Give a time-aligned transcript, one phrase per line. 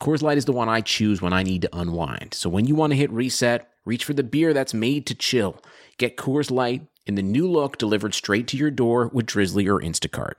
[0.00, 2.34] Coors Light is the one I choose when I need to unwind.
[2.34, 5.62] So when you want to hit reset, reach for the beer that's made to chill.
[5.98, 9.80] Get Coors Light in the new look delivered straight to your door with Drizzly or
[9.80, 10.34] Instacart.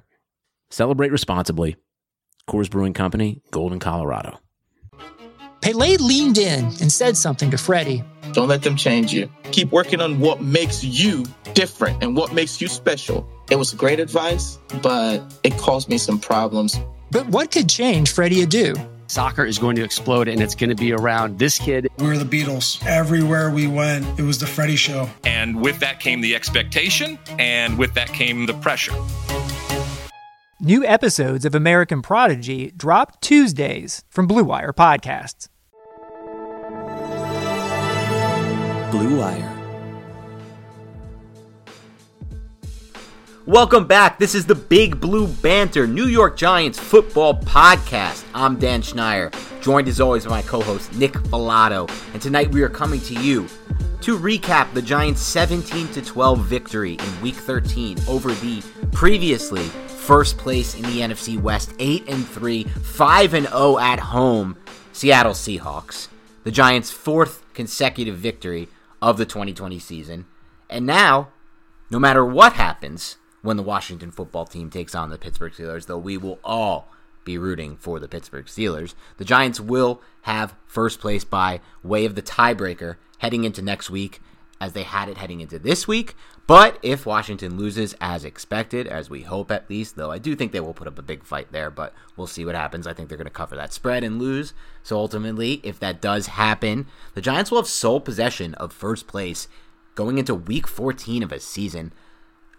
[0.69, 1.75] Celebrate responsibly.
[2.47, 4.39] Coors Brewing Company, Golden, Colorado.
[5.61, 8.03] Pele leaned in and said something to Freddie.
[8.33, 9.29] Don't let them change you.
[9.51, 13.27] Keep working on what makes you different and what makes you special.
[13.49, 16.79] It was great advice, but it caused me some problems.
[17.09, 18.96] But what could change Freddie Adu?
[19.07, 21.89] Soccer is going to explode and it's going to be around this kid.
[21.97, 22.85] We were the Beatles.
[22.85, 25.09] Everywhere we went, it was the Freddie show.
[25.25, 28.93] And with that came the expectation, and with that came the pressure.
[30.59, 35.47] New episodes of American Prodigy drop Tuesdays from Blue Wire Podcasts.
[38.91, 39.56] Blue Wire.
[43.47, 44.19] Welcome back.
[44.19, 48.25] This is the Big Blue Banter New York Giants football podcast.
[48.33, 51.89] I'm Dan Schneier, joined as always by my co host Nick Falato.
[52.11, 53.47] And tonight we are coming to you
[54.01, 60.75] to recap the Giants' 17 12 victory in Week 13 over the previously first place
[60.75, 64.57] in the NFC West, 8 and 3, 5 and 0 at home,
[64.91, 66.09] Seattle Seahawks.
[66.43, 68.67] The Giants' fourth consecutive victory
[69.01, 70.25] of the 2020 season.
[70.69, 71.29] And now,
[71.89, 75.97] no matter what happens, when the Washington football team takes on the Pittsburgh Steelers, though
[75.97, 76.91] we will all
[77.23, 78.95] be rooting for the Pittsburgh Steelers.
[79.17, 84.21] The Giants will have first place by way of the tiebreaker heading into next week
[84.59, 86.15] as they had it heading into this week.
[86.47, 90.51] But if Washington loses as expected, as we hope at least, though I do think
[90.53, 92.87] they will put up a big fight there, but we'll see what happens.
[92.87, 94.53] I think they're going to cover that spread and lose.
[94.81, 99.49] So ultimately, if that does happen, the Giants will have sole possession of first place
[99.95, 101.91] going into week 14 of a season.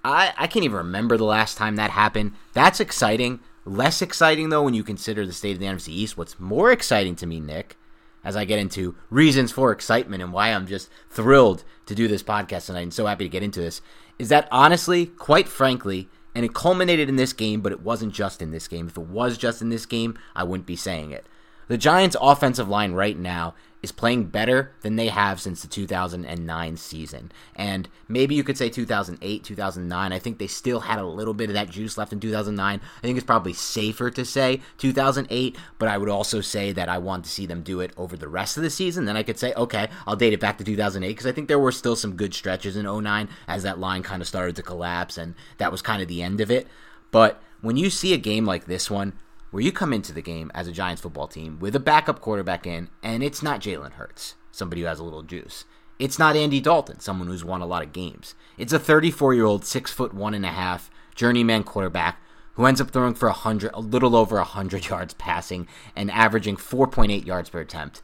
[0.08, 2.32] I, I can't even remember the last time that happened.
[2.54, 3.40] That's exciting.
[3.66, 6.16] Less exciting, though, when you consider the state of the NFC East.
[6.16, 7.76] What's more exciting to me, Nick,
[8.24, 12.22] as I get into reasons for excitement and why I'm just thrilled to do this
[12.22, 13.82] podcast tonight and so happy to get into this,
[14.18, 18.40] is that honestly, quite frankly, and it culminated in this game, but it wasn't just
[18.40, 18.88] in this game.
[18.88, 21.26] If it was just in this game, I wouldn't be saying it.
[21.66, 26.76] The Giants' offensive line right now is playing better than they have since the 2009
[26.76, 27.30] season.
[27.54, 30.12] And maybe you could say 2008, 2009.
[30.12, 32.80] I think they still had a little bit of that juice left in 2009.
[32.80, 36.98] I think it's probably safer to say 2008, but I would also say that I
[36.98, 39.04] want to see them do it over the rest of the season.
[39.04, 41.58] Then I could say, okay, I'll date it back to 2008 because I think there
[41.58, 45.16] were still some good stretches in 09 as that line kind of started to collapse
[45.16, 46.66] and that was kind of the end of it.
[47.10, 49.12] But when you see a game like this one,
[49.50, 52.66] where you come into the game as a Giants football team with a backup quarterback
[52.66, 55.64] in, and it's not Jalen Hurts, somebody who has a little juice.
[55.98, 58.34] It's not Andy Dalton, someone who's won a lot of games.
[58.56, 62.20] It's a 34 year old, six foot one and a half journeyman quarterback
[62.54, 65.66] who ends up throwing for a hundred, a little over hundred yards passing
[65.96, 68.02] and averaging 4.8 yards per attempt.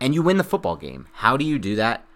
[0.00, 1.08] And you win the football game.
[1.12, 2.06] How do you do that?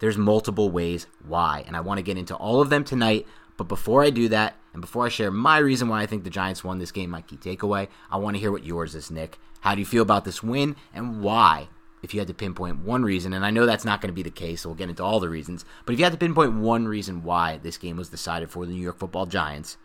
[0.00, 3.26] There's multiple ways why, and I want to get into all of them tonight.
[3.56, 6.30] But before I do that, and before I share my reason why I think the
[6.30, 9.38] Giants won this game, my key takeaway, I want to hear what yours is, Nick.
[9.60, 11.68] How do you feel about this win, and why?
[12.02, 14.22] If you had to pinpoint one reason, and I know that's not going to be
[14.22, 16.52] the case, so we'll get into all the reasons, but if you had to pinpoint
[16.54, 19.78] one reason why this game was decided for the New York football Giants,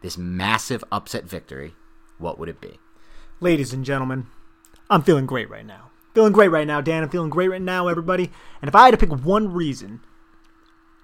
[0.00, 1.74] this massive upset victory,
[2.16, 2.78] what would it be?
[3.40, 4.28] Ladies and gentlemen,
[4.88, 5.90] I'm feeling great right now.
[6.14, 7.02] Feeling great right now, Dan.
[7.02, 8.30] I'm feeling great right now, everybody.
[8.62, 10.00] And if I had to pick one reason,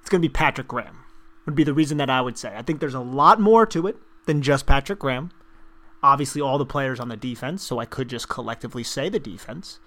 [0.00, 1.03] it's going to be Patrick Graham.
[1.46, 2.54] Would be the reason that I would say.
[2.56, 3.96] I think there's a lot more to it
[4.26, 5.30] than just Patrick Graham.
[6.02, 9.78] Obviously, all the players on the defense, so I could just collectively say the defense.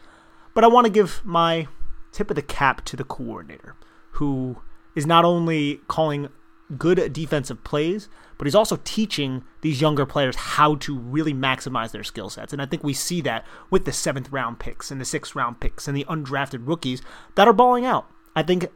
[0.53, 1.67] But I want to give my
[2.11, 3.75] tip of the cap to the coordinator,
[4.11, 4.61] who
[4.95, 6.29] is not only calling
[6.77, 12.03] good defensive plays, but he's also teaching these younger players how to really maximize their
[12.03, 12.53] skill sets.
[12.53, 15.59] And I think we see that with the seventh round picks and the sixth round
[15.59, 17.01] picks and the undrafted rookies
[17.35, 18.07] that are balling out.
[18.35, 18.67] I think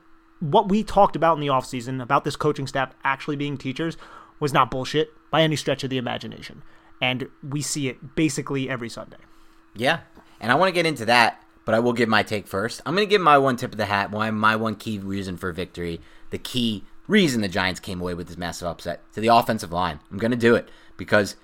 [0.42, 3.96] what we talked about in the offseason about this coaching staff actually being teachers
[4.40, 6.64] was not bullshit by any stretch of the imagination.
[7.00, 9.18] And we see it basically every Sunday.
[9.76, 10.02] Yeah.
[10.40, 12.82] And I want to get into that, but I will give my take first.
[12.86, 15.38] I'm going to give my one tip of the hat, my, my one key reason
[15.38, 16.02] for victory,
[16.32, 20.00] the key reason the Giants came away with this massive upset to the offensive line.
[20.12, 21.36] I'm going to do it because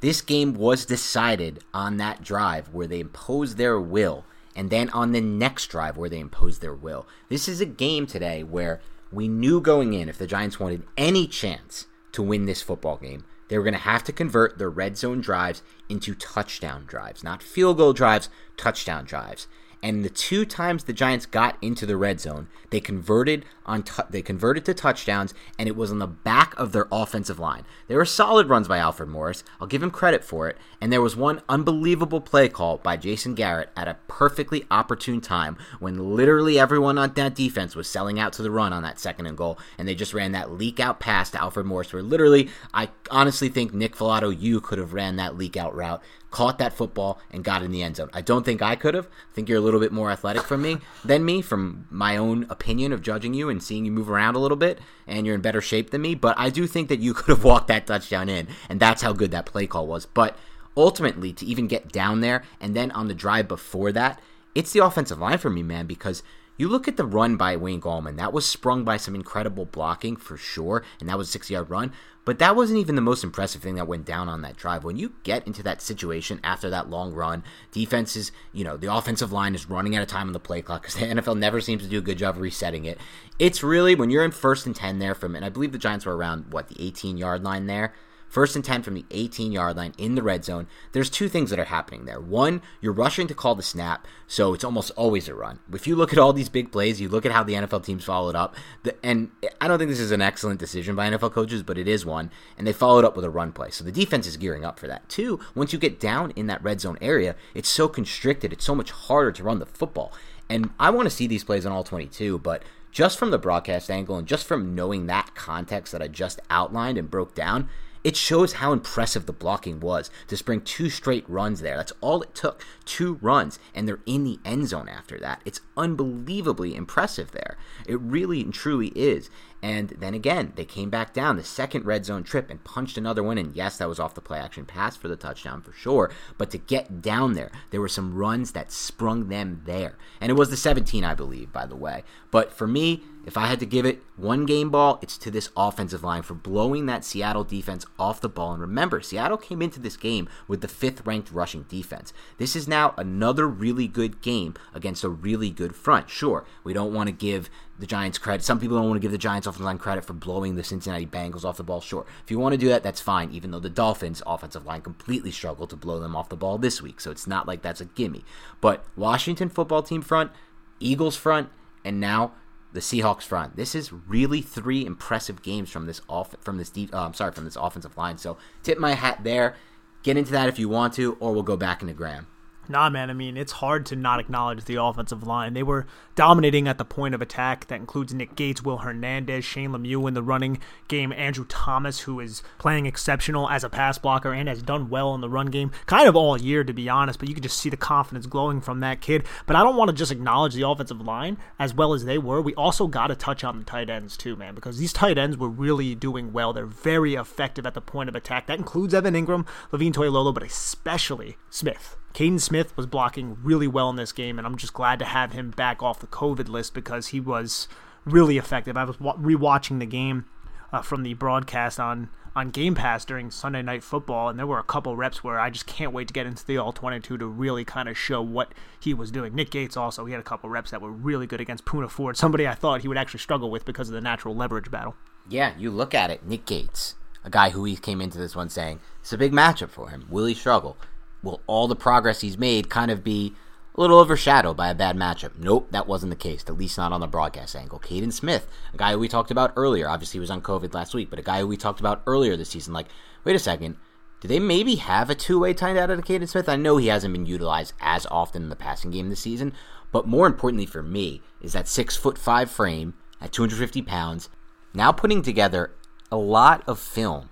[0.00, 4.24] this game was decided on that drive where they imposed their will
[4.56, 7.06] and then on the next drive where they imposed their will.
[7.28, 8.80] This is a game today where
[9.12, 13.24] we knew going in if the Giants wanted any chance to win this football game,
[13.48, 17.42] they were going to have to convert their red zone drives into touchdown drives, not
[17.42, 19.46] field goal drives, touchdown drives.
[19.84, 24.02] And the two times the Giants got into the red zone, they converted on t-
[24.08, 27.66] they converted to touchdowns, and it was on the back of their offensive line.
[27.86, 29.44] There were solid runs by Alfred Morris.
[29.60, 30.56] I'll give him credit for it.
[30.80, 35.58] And there was one unbelievable play call by Jason Garrett at a perfectly opportune time
[35.80, 39.26] when literally everyone on that defense was selling out to the run on that second
[39.26, 41.92] and goal, and they just ran that leak out pass to Alfred Morris.
[41.92, 46.02] Where literally, I honestly think Nick Falato, you could have ran that leak out route
[46.34, 48.10] caught that football and got in the end zone.
[48.12, 49.06] I don't think I could have.
[49.06, 52.44] I think you're a little bit more athletic from me than me, from my own
[52.50, 55.42] opinion of judging you and seeing you move around a little bit, and you're in
[55.42, 56.16] better shape than me.
[56.16, 59.12] But I do think that you could have walked that touchdown in, and that's how
[59.12, 60.06] good that play call was.
[60.06, 60.36] But
[60.76, 64.20] ultimately, to even get down there, and then on the drive before that,
[64.56, 66.24] it's the offensive line for me, man, because
[66.56, 70.16] you look at the run by Wayne Gallman, that was sprung by some incredible blocking
[70.16, 71.92] for sure, and that was a six yard run.
[72.24, 74.82] But that wasn't even the most impressive thing that went down on that drive.
[74.82, 79.32] When you get into that situation after that long run, defenses, you know, the offensive
[79.32, 81.82] line is running out of time on the play clock because the NFL never seems
[81.82, 82.98] to do a good job of resetting it.
[83.38, 86.06] It's really when you're in first and 10 there from, and I believe the Giants
[86.06, 87.92] were around, what, the 18 yard line there?
[88.28, 90.66] First and 10 from the 18 yard line in the red zone.
[90.92, 92.20] There's two things that are happening there.
[92.20, 95.60] One, you're rushing to call the snap, so it's almost always a run.
[95.72, 98.04] If you look at all these big plays, you look at how the NFL teams
[98.04, 99.30] followed up, the, and
[99.60, 102.30] I don't think this is an excellent decision by NFL coaches, but it is one,
[102.58, 103.70] and they followed up with a run play.
[103.70, 105.08] So the defense is gearing up for that.
[105.08, 108.74] Two, once you get down in that red zone area, it's so constricted, it's so
[108.74, 110.12] much harder to run the football.
[110.48, 112.62] And I want to see these plays on all 22, but
[112.94, 116.96] just from the broadcast angle and just from knowing that context that I just outlined
[116.96, 117.68] and broke down,
[118.04, 121.78] it shows how impressive the blocking was to spring two straight runs there.
[121.78, 122.62] That's all it took.
[122.84, 125.40] Two runs, and they're in the end zone after that.
[125.46, 127.56] It's unbelievably impressive there.
[127.86, 129.30] It really and truly is.
[129.64, 133.22] And then again, they came back down the second red zone trip and punched another
[133.22, 133.38] one.
[133.38, 136.10] And yes, that was off the play action pass for the touchdown for sure.
[136.36, 139.96] But to get down there, there were some runs that sprung them there.
[140.20, 142.04] And it was the 17, I believe, by the way.
[142.30, 145.48] But for me, if I had to give it one game ball, it's to this
[145.56, 148.52] offensive line for blowing that Seattle defense off the ball.
[148.52, 152.12] And remember, Seattle came into this game with the fifth ranked rushing defense.
[152.36, 156.10] This is now another really good game against a really good front.
[156.10, 157.48] Sure, we don't want to give
[157.78, 158.44] the Giants credit.
[158.44, 161.06] Some people don't want to give the Giants offensive line credit for blowing the Cincinnati
[161.06, 161.80] Bengals off the ball.
[161.80, 163.30] Sure, if you want to do that, that's fine.
[163.30, 166.80] Even though the Dolphins' offensive line completely struggled to blow them off the ball this
[166.80, 168.24] week, so it's not like that's a gimme.
[168.60, 170.30] But Washington football team front,
[170.78, 171.48] Eagles front,
[171.84, 172.32] and now
[172.72, 173.56] the Seahawks front.
[173.56, 176.94] This is really three impressive games from this off from this deep.
[176.94, 178.18] Uh, I'm sorry, from this offensive line.
[178.18, 179.56] So tip my hat there.
[180.02, 182.26] Get into that if you want to, or we'll go back into Graham.
[182.68, 183.10] Nah, man.
[183.10, 185.54] I mean, it's hard to not acknowledge the offensive line.
[185.54, 187.66] They were dominating at the point of attack.
[187.66, 192.20] That includes Nick Gates, Will Hernandez, Shane Lemieux in the running game, Andrew Thomas, who
[192.20, 195.70] is playing exceptional as a pass blocker and has done well in the run game,
[195.86, 197.18] kind of all year, to be honest.
[197.18, 199.24] But you can just see the confidence glowing from that kid.
[199.46, 202.40] But I don't want to just acknowledge the offensive line as well as they were.
[202.40, 205.36] We also got to touch on the tight ends, too, man, because these tight ends
[205.36, 206.52] were really doing well.
[206.52, 208.46] They're very effective at the point of attack.
[208.46, 211.96] That includes Evan Engram, Levine Toilolo, but especially Smith.
[212.14, 215.32] Kaden Smith was blocking really well in this game, and I'm just glad to have
[215.32, 217.66] him back off the COVID list because he was
[218.04, 218.76] really effective.
[218.76, 220.26] I was rewatching the game
[220.72, 224.58] uh, from the broadcast on on Game Pass during Sunday Night Football, and there were
[224.58, 227.26] a couple reps where I just can't wait to get into the All 22 to
[227.26, 229.36] really kind of show what he was doing.
[229.36, 232.16] Nick Gates also, he had a couple reps that were really good against Poona Ford,
[232.16, 234.96] somebody I thought he would actually struggle with because of the natural leverage battle.
[235.28, 238.48] Yeah, you look at it, Nick Gates, a guy who he came into this one
[238.48, 240.06] saying it's a big matchup for him.
[240.10, 240.76] Will he struggle?
[241.24, 243.34] Will all the progress he's made kind of be
[243.74, 245.36] a little overshadowed by a bad matchup.
[245.38, 247.80] Nope, that wasn't the case, at least not on the broadcast angle.
[247.80, 251.10] Kaden Smith, a guy we talked about earlier, obviously he was on COVID last week,
[251.10, 252.86] but a guy we talked about earlier this season, like,
[253.24, 253.76] wait a second,
[254.20, 256.48] do they maybe have a two way tight end out of Kaden Smith?
[256.48, 259.52] I know he hasn't been utilized as often in the passing game this season,
[259.90, 264.28] but more importantly for me is that six foot five frame at 250 pounds,
[264.72, 265.72] now putting together
[266.12, 267.28] a lot of film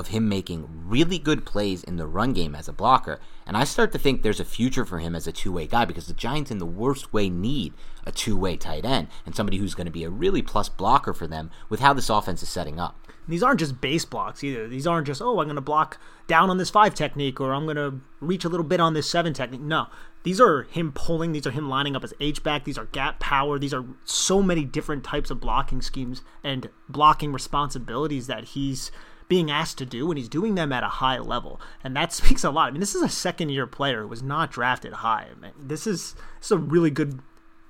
[0.00, 3.20] of him making really good plays in the run game as a blocker.
[3.46, 5.84] And I start to think there's a future for him as a two way guy
[5.84, 9.58] because the Giants, in the worst way, need a two way tight end and somebody
[9.58, 12.48] who's going to be a really plus blocker for them with how this offense is
[12.48, 13.06] setting up.
[13.28, 14.66] These aren't just base blocks either.
[14.66, 17.64] These aren't just, oh, I'm going to block down on this five technique or I'm
[17.64, 19.60] going to reach a little bit on this seven technique.
[19.60, 19.86] No,
[20.22, 21.32] these are him pulling.
[21.32, 22.64] These are him lining up as H back.
[22.64, 23.58] These are gap power.
[23.58, 28.90] These are so many different types of blocking schemes and blocking responsibilities that he's
[29.30, 32.44] being asked to do, and he's doing them at a high level, and that speaks
[32.44, 32.68] a lot.
[32.68, 35.28] I mean, this is a second-year player who was not drafted high.
[35.40, 35.52] Man.
[35.58, 37.20] This is this is a really good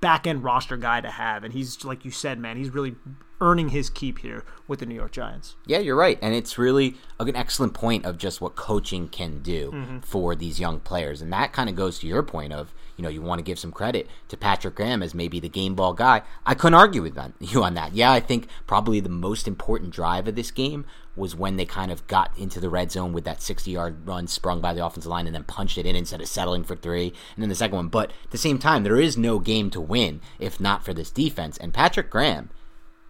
[0.00, 2.96] back end roster guy to have, and he's like you said, man, he's really
[3.42, 5.56] earning his keep here with the New York Giants.
[5.66, 9.70] Yeah, you're right, and it's really an excellent point of just what coaching can do
[9.70, 9.98] mm-hmm.
[10.00, 13.08] for these young players, and that kind of goes to your point of you know
[13.08, 16.20] you want to give some credit to Patrick Graham as maybe the game ball guy.
[16.44, 17.94] I couldn't argue with you on that.
[17.94, 20.84] Yeah, I think probably the most important drive of this game
[21.16, 24.26] was when they kind of got into the red zone with that 60 yard run
[24.26, 27.14] sprung by the offensive line and then punched it in instead of settling for three.
[27.34, 27.88] And then the second one.
[27.88, 31.10] But at the same time, there is no game to win if not for this
[31.10, 31.56] defense.
[31.56, 32.50] And Patrick Graham,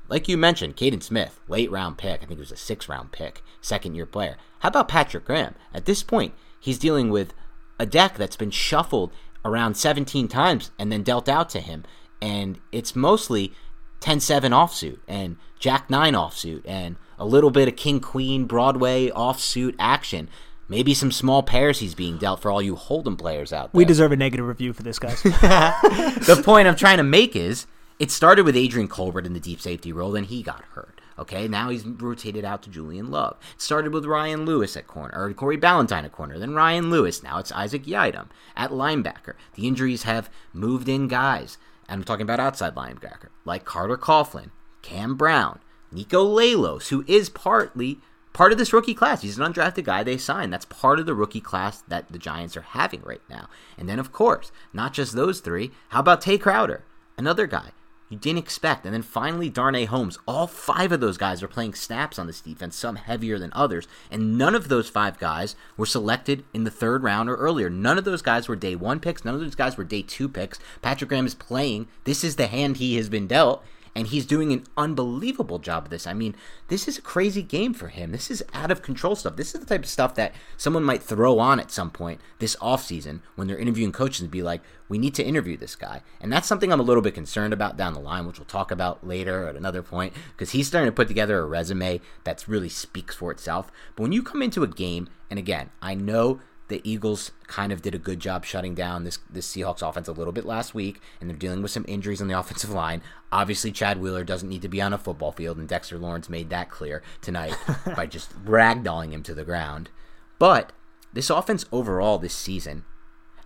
[0.06, 2.22] like you mentioned, Kaden Smith, late round pick.
[2.22, 4.36] I think it was a six round pick, second year player.
[4.60, 5.56] How about Patrick Graham?
[5.74, 7.34] At this point, he's dealing with
[7.80, 9.10] a deck that's been shuffled
[9.44, 11.84] around 17 times and then dealt out to him.
[12.20, 13.52] And it's mostly
[14.00, 19.10] 10 7 offsuit and Jack 9 offsuit and a little bit of King Queen Broadway
[19.10, 20.28] offsuit action.
[20.68, 23.78] Maybe some small pairs he's being dealt for all you Hold'em players out there.
[23.78, 25.20] We deserve a negative review for this, guys.
[25.22, 27.66] the point I'm trying to make is
[27.98, 30.99] it started with Adrian Colbert in the deep safety role, and he got hurt.
[31.18, 33.36] Okay, now he's rotated out to Julian Love.
[33.54, 37.22] It started with Ryan Lewis at corner, or Corey Ballentine at corner, then Ryan Lewis.
[37.22, 39.34] Now it's Isaac Yiadom at linebacker.
[39.54, 41.58] The injuries have moved in guys.
[41.88, 44.50] And I'm talking about outside linebacker, like Carter Coughlin,
[44.82, 45.58] Cam Brown,
[45.92, 47.98] Niko Lalos, who is partly
[48.32, 49.22] part of this rookie class.
[49.22, 50.52] He's an undrafted guy they signed.
[50.52, 53.48] That's part of the rookie class that the Giants are having right now.
[53.76, 55.72] And then, of course, not just those three.
[55.88, 56.84] How about Tae Crowder,
[57.18, 57.72] another guy
[58.10, 58.84] you didn't expect?
[58.84, 60.18] And then finally, Darnay Holmes.
[60.26, 63.86] All five of those guys are playing snaps on this defense, some heavier than others.
[64.10, 67.70] And none of those five guys were selected in the third round or earlier.
[67.70, 69.24] None of those guys were day one picks.
[69.24, 70.58] None of those guys were day two picks.
[70.82, 71.86] Patrick Graham is playing.
[72.02, 75.90] This is the hand he has been dealt and he's doing an unbelievable job of
[75.90, 76.06] this.
[76.06, 76.34] I mean,
[76.68, 78.12] this is a crazy game for him.
[78.12, 79.36] This is out of control stuff.
[79.36, 82.56] This is the type of stuff that someone might throw on at some point this
[82.56, 86.02] offseason when they're interviewing coaches and be like, we need to interview this guy.
[86.20, 88.70] And that's something I'm a little bit concerned about down the line, which we'll talk
[88.70, 92.68] about later at another point, because he's starting to put together a resume that really
[92.68, 93.70] speaks for itself.
[93.94, 96.40] But when you come into a game, and again, I know
[96.70, 100.12] the Eagles kind of did a good job shutting down this this Seahawks offense a
[100.12, 103.02] little bit last week, and they're dealing with some injuries on the offensive line.
[103.30, 106.48] Obviously, Chad Wheeler doesn't need to be on a football field, and Dexter Lawrence made
[106.48, 107.54] that clear tonight
[107.96, 109.90] by just ragdolling him to the ground.
[110.38, 110.72] But
[111.12, 112.84] this offense overall this season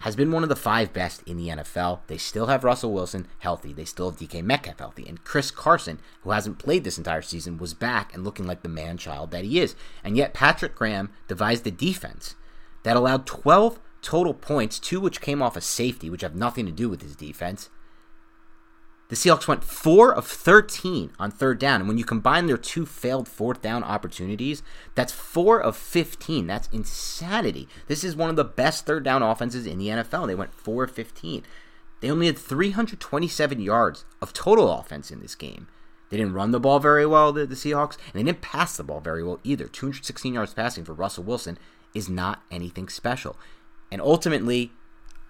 [0.00, 2.00] has been one of the five best in the NFL.
[2.08, 3.72] They still have Russell Wilson healthy.
[3.72, 5.06] They still have DK Metcalf healthy.
[5.08, 8.68] And Chris Carson, who hasn't played this entire season, was back and looking like the
[8.68, 9.74] man child that he is.
[10.04, 12.34] And yet Patrick Graham devised a defense
[12.84, 16.72] that allowed 12 total points, two which came off a safety, which have nothing to
[16.72, 17.70] do with his defense.
[19.08, 21.80] The Seahawks went 4 of 13 on third down.
[21.80, 24.62] And when you combine their two failed fourth down opportunities,
[24.94, 26.46] that's 4 of 15.
[26.46, 27.68] That's insanity.
[27.86, 30.26] This is one of the best third down offenses in the NFL.
[30.26, 31.42] They went 4 of 15.
[32.00, 35.68] They only had 327 yards of total offense in this game.
[36.10, 38.84] They didn't run the ball very well, the, the Seahawks, and they didn't pass the
[38.84, 39.66] ball very well either.
[39.66, 41.58] 216 yards passing for Russell Wilson
[41.94, 43.36] is not anything special.
[43.90, 44.72] And ultimately,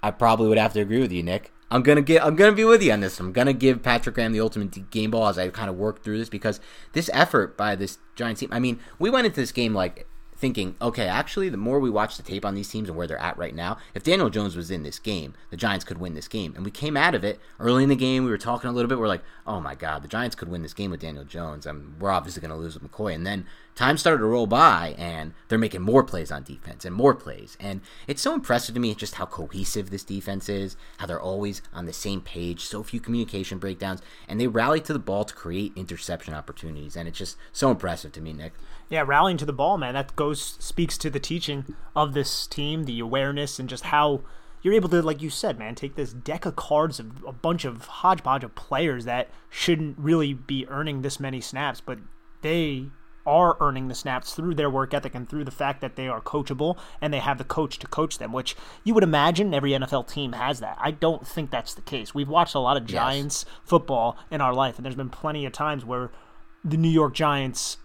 [0.03, 1.53] I probably would have to agree with you, Nick.
[1.71, 3.19] I'm gonna get I'm gonna be with you on this.
[3.19, 6.19] I'm gonna give Patrick Graham the ultimate game ball as I kind of work through
[6.19, 6.61] this because
[6.93, 8.51] this effort by this Giants team.
[8.53, 10.07] I mean, we went into this game like
[10.37, 13.19] thinking, okay, actually, the more we watch the tape on these teams and where they're
[13.19, 16.29] at right now, if Daniel Jones was in this game, the Giants could win this
[16.29, 16.53] game.
[16.55, 18.25] And we came out of it early in the game.
[18.25, 18.99] We were talking a little bit.
[18.99, 21.67] We're like, oh my God, the Giants could win this game with Daniel Jones.
[21.67, 23.15] I we're obviously to lose with McCoy.
[23.15, 26.95] And then time started to roll by, and they're making more plays on defense and
[26.95, 27.57] more plays.
[27.59, 31.63] And it's so impressive to me just how cohesive this defense is, how they're always
[31.73, 35.35] on the same page, so few communication breakdowns, and they rally to the ball to
[35.35, 36.97] create interception opportunities.
[36.97, 38.53] And it's just so impressive to me, Nick.
[38.89, 39.95] Yeah, rallying to the ball, man.
[39.95, 44.21] That goes speaks to the teaching of this team, the awareness, and just how
[44.63, 47.65] you're able to, like you said, man, take this deck of cards of a bunch
[47.65, 51.99] of hodgepodge of players that shouldn't really be earning this many snaps, but
[52.41, 52.87] they
[53.27, 56.21] are earning the snaps through their work ethic and through the fact that they are
[56.21, 60.09] coachable and they have the coach to coach them, which you would imagine every NFL
[60.09, 60.77] team has that.
[60.81, 62.15] I don't think that's the case.
[62.15, 63.57] We've watched a lot of Giants yes.
[63.65, 66.11] football in our life, and there's been plenty of times where
[66.65, 67.79] the New York Giants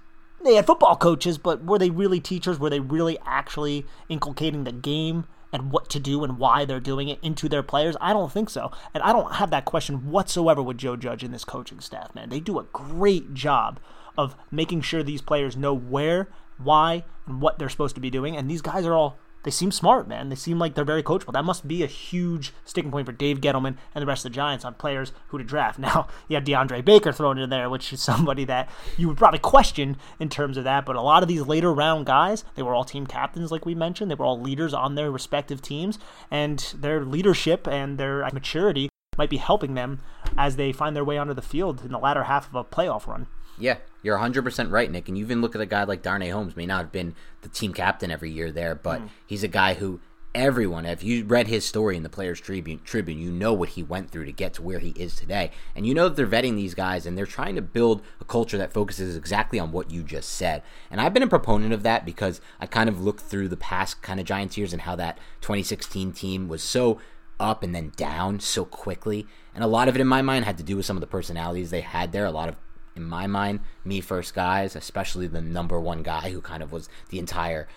[0.43, 2.60] they had football coaches, but were they really teachers?
[2.60, 7.10] Were they really actually inculcating the game and what to do and why they're doing
[7.10, 7.98] it into their players?
[8.00, 8.72] I don't think so.
[8.93, 12.29] And I don't have that question whatsoever with Joe Judge and this coaching staff, man.
[12.29, 13.79] They do a great job
[14.18, 18.36] of making sure these players know where, why, and what they're supposed to be doing.
[18.36, 20.30] And these guys are all they seem smart, man.
[20.30, 21.32] They seem like they're very coachable.
[21.32, 24.36] That must be a huge sticking point for Dave Gettleman and the rest of the
[24.36, 25.80] Giants on players who to draft.
[25.89, 29.39] Now, you have DeAndre Baker thrown in there, which is somebody that you would probably
[29.39, 30.86] question in terms of that.
[30.86, 33.74] But a lot of these later round guys, they were all team captains, like we
[33.74, 34.12] mentioned.
[34.12, 35.98] They were all leaders on their respective teams,
[36.30, 40.01] and their leadership and their maturity might be helping them
[40.38, 43.08] as they find their way onto the field in the latter half of a playoff
[43.08, 43.28] run.
[43.58, 45.08] Yeah, you're 100% right, Nick.
[45.08, 47.50] And you even look at a guy like Darnay Holmes, may not have been the
[47.50, 49.10] team captain every year there, but mm.
[49.25, 50.00] he's a guy who
[50.36, 53.84] everyone, if you read his story in the Players Tribune, Tribune, you know what he
[53.84, 55.51] went through to get to where he is today.
[55.75, 58.58] And you know that they're vetting these guys and they're trying to build a culture
[58.58, 60.62] that focuses exactly on what you just said.
[60.91, 64.01] And I've been a proponent of that because I kind of looked through the past
[64.01, 67.00] kind of Giants years and how that 2016 team was so
[67.39, 69.25] up and then down so quickly.
[69.56, 71.08] And a lot of it in my mind had to do with some of the
[71.08, 72.25] personalities they had there.
[72.25, 72.56] A lot of
[73.00, 76.89] in my mind, me first guys, especially the number one guy who kind of was
[77.10, 77.68] the entire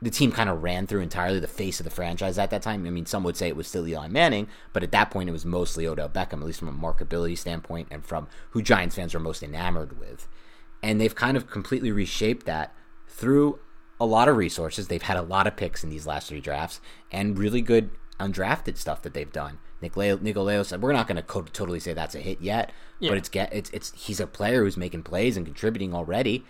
[0.00, 2.86] the team kind of ran through entirely the face of the franchise at that time.
[2.86, 5.32] I mean, some would say it was still Eli Manning, but at that point it
[5.32, 9.14] was mostly Odell Beckham, at least from a markability standpoint and from who Giants fans
[9.14, 10.28] are most enamored with.
[10.84, 12.72] And they've kind of completely reshaped that
[13.08, 13.58] through
[13.98, 14.86] a lot of resources.
[14.86, 18.76] They've had a lot of picks in these last three drafts and really good undrafted
[18.76, 19.58] stuff that they've done.
[19.80, 23.10] Nick Nicolao said we're not going to co- totally say that's a hit yet, yeah.
[23.10, 26.44] but it's get it's it's he's a player who's making plays and contributing already.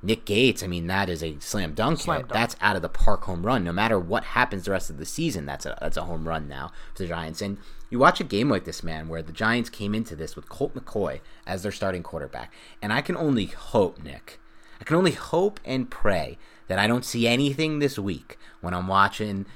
[0.00, 1.98] Nick Gates, I mean, that is a slam dunk.
[1.98, 2.32] Slam dunk.
[2.32, 3.64] That's out of the park home run.
[3.64, 6.46] No matter what happens the rest of the season, that's a that's a home run
[6.46, 7.42] now for the Giants.
[7.42, 7.58] And
[7.90, 10.74] you watch a game like this, man, where the Giants came into this with Colt
[10.74, 14.38] McCoy as their starting quarterback, and I can only hope, Nick,
[14.80, 18.86] I can only hope and pray that I don't see anything this week when I'm
[18.86, 19.46] watching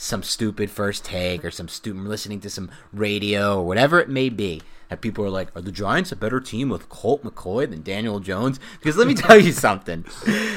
[0.00, 4.30] some stupid first take or some stupid listening to some radio or whatever it may
[4.30, 7.82] be that people are like, are the Giants a better team with Colt McCoy than
[7.82, 8.58] Daniel Jones?
[8.78, 10.06] Because let me tell you something.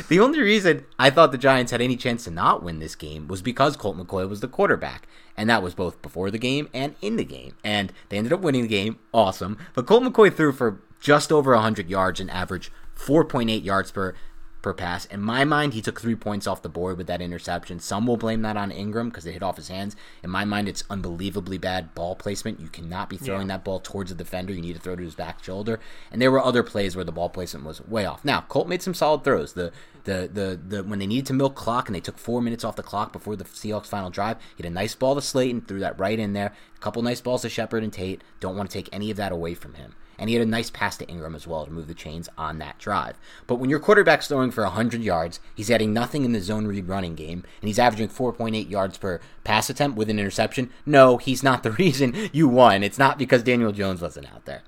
[0.07, 3.27] The only reason I thought the Giants had any chance to not win this game
[3.27, 5.07] was because Colt McCoy was the quarterback.
[5.35, 7.55] And that was both before the game and in the game.
[7.65, 8.97] And they ended up winning the game.
[9.13, 9.57] Awesome.
[9.75, 14.15] But Colt McCoy threw for just over 100 yards and average 4.8 yards per
[14.63, 15.05] per pass.
[15.05, 17.79] In my mind, he took three points off the board with that interception.
[17.79, 19.95] Some will blame that on Engram because it hit off his hands.
[20.23, 22.59] In my mind, it's unbelievably bad ball placement.
[22.59, 23.57] You cannot be throwing yeah.
[23.57, 24.53] that ball towards the defender.
[24.53, 25.79] You need to throw to his back shoulder.
[26.11, 28.25] And there were other plays where the ball placement was way off.
[28.25, 29.53] Now, Colt made some solid throws.
[29.53, 29.71] The
[30.05, 32.75] the the the when they needed to milk clock and they took four minutes off
[32.75, 35.79] the clock before the Seahawks final drive, he had a nice ball to Slayton, threw
[35.79, 36.53] that right in there.
[36.75, 38.21] A couple nice balls to Shepard and Tate.
[38.39, 39.95] Don't want to take any of that away from him.
[40.17, 42.59] And he had a nice pass to Engram as well to move the chains on
[42.59, 43.17] that drive.
[43.47, 46.87] But when your quarterback's throwing for 100 yards, he's adding nothing in the zone read
[46.87, 51.43] running game, and he's averaging 4.8 yards per pass attempt with an interception, no, he's
[51.43, 52.83] not the reason you won.
[52.83, 54.63] It's not because Daniel Jones wasn't out there.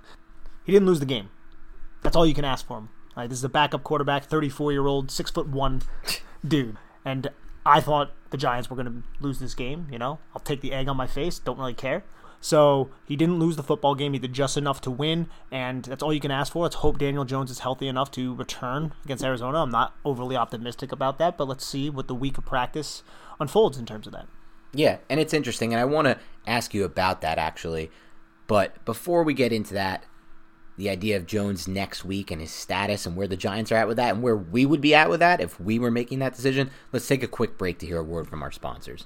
[0.64, 1.30] He didn't lose the game.
[2.02, 2.90] That's all you can ask for him.
[3.16, 5.82] Right, this is a backup quarterback, 34 year old, six foot one
[6.48, 6.78] dude.
[7.06, 7.30] And
[7.66, 9.88] I thought the Giants were going to lose this game.
[9.92, 11.40] You know, I'll take the egg on my face.
[11.40, 12.04] Don't really care.
[12.42, 14.14] So he didn't lose the football game.
[14.14, 16.64] He did just enough to win, and that's all you can ask for.
[16.64, 19.64] Let's hope Daniel Jones is healthy enough to return against Arizona.
[19.64, 23.04] I'm not overly optimistic about that, but let's see what the week of practice
[23.40, 24.28] unfolds in terms of that.
[24.74, 27.90] Yeah, and it's interesting, and I want to ask you about that actually.
[28.48, 30.04] But before we get into that,
[30.78, 33.88] the idea of Jones next week and his status and where the Giants are at
[33.88, 36.36] with that and where we would be at with that if we were making that
[36.36, 39.06] decision, let's take a quick break to hear a word from our sponsors.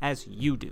[0.00, 0.70] as you do.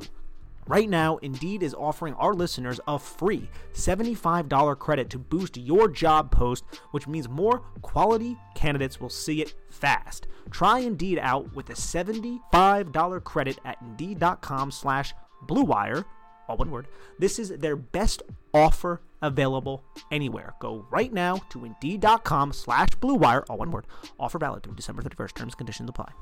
[0.68, 6.30] Right now, Indeed is offering our listeners a free $75 credit to boost your job
[6.30, 10.28] post, which means more quality candidates will see it fast.
[10.50, 15.14] Try Indeed out with a $75 credit at Indeed.com slash
[15.46, 16.04] BlueWire,
[16.48, 16.88] all one word.
[17.18, 20.54] This is their best offer available anywhere.
[20.60, 23.86] Go right now to Indeed.com slash BlueWire, all one word.
[24.20, 25.32] Offer valid through December 31st.
[25.32, 26.12] Terms and conditions apply.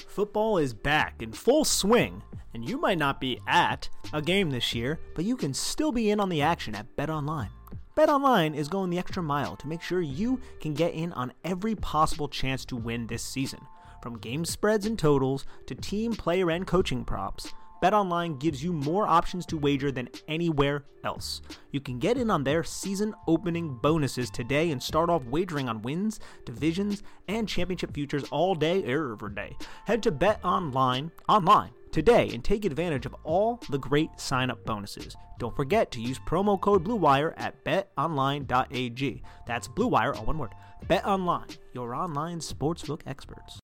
[0.00, 2.22] Football is back in full swing,
[2.54, 6.10] and you might not be at a game this year, but you can still be
[6.10, 7.50] in on the action at BetOnline.
[7.96, 11.74] BetOnline is going the extra mile to make sure you can get in on every
[11.74, 13.60] possible chance to win this season.
[14.02, 17.52] From game spreads and totals to team, player, and coaching props,
[17.82, 21.42] BetOnline gives you more options to wager than anywhere else.
[21.70, 25.82] You can get in on their season opening bonuses today and start off wagering on
[25.82, 29.56] wins, divisions, and championship futures all day, er, every day.
[29.84, 35.16] Head to BetOnline online today and take advantage of all the great sign-up bonuses.
[35.38, 39.22] Don't forget to use promo code BlueWire at betonline.ag.
[39.46, 40.54] That's BlueWire, all one word.
[40.86, 43.60] BetOnline, your online sportsbook experts.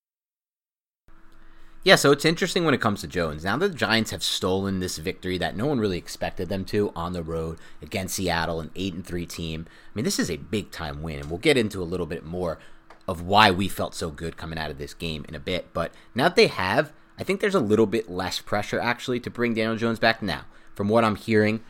[1.85, 3.45] Yeah, so it's interesting when it comes to Jones.
[3.45, 6.91] Now that the Giants have stolen this victory that no one really expected them to
[6.97, 9.67] on the road against Seattle, an 8 and 3 team.
[9.69, 12.25] I mean, this is a big time win, and we'll get into a little bit
[12.25, 12.59] more
[13.07, 15.75] of why we felt so good coming out of this game in a bit.
[15.75, 19.31] But now that they have, I think there's a little bit less pressure actually to
[19.31, 20.47] bring Daniel Jones back now.
[20.75, 21.61] From what I'm hearing,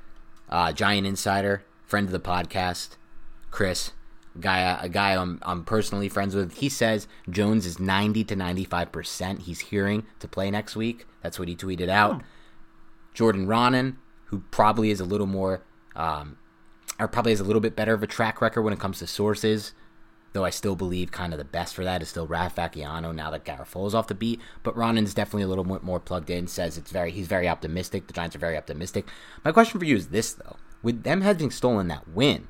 [0.49, 2.91] uh, Giant Insider, friend of the podcast,
[3.51, 3.91] Chris,
[4.41, 6.57] guy a guy I'm, I'm personally friends with.
[6.59, 11.07] He says jones is 90 to 95 percent he's hearing to play next week.
[11.23, 12.17] That's what he tweeted out.
[12.17, 12.21] Hmm.
[13.15, 15.63] jordan Raanan, who probably is a little more
[15.97, 16.39] um,
[16.99, 19.07] or probably has a little bit better of a track record when it comes to
[19.07, 19.73] sources
[20.33, 23.31] though i still believe kind of the best for that is still Ralph Vacchiano now
[23.31, 24.41] that is off the beat.
[24.63, 28.09] But Raanan's definitely a little bit more plugged in says it's very he's very optimistic.
[28.09, 29.07] The giants are very optimistic.
[29.45, 30.57] My question for you is this though.
[30.83, 32.49] With them having stolen that win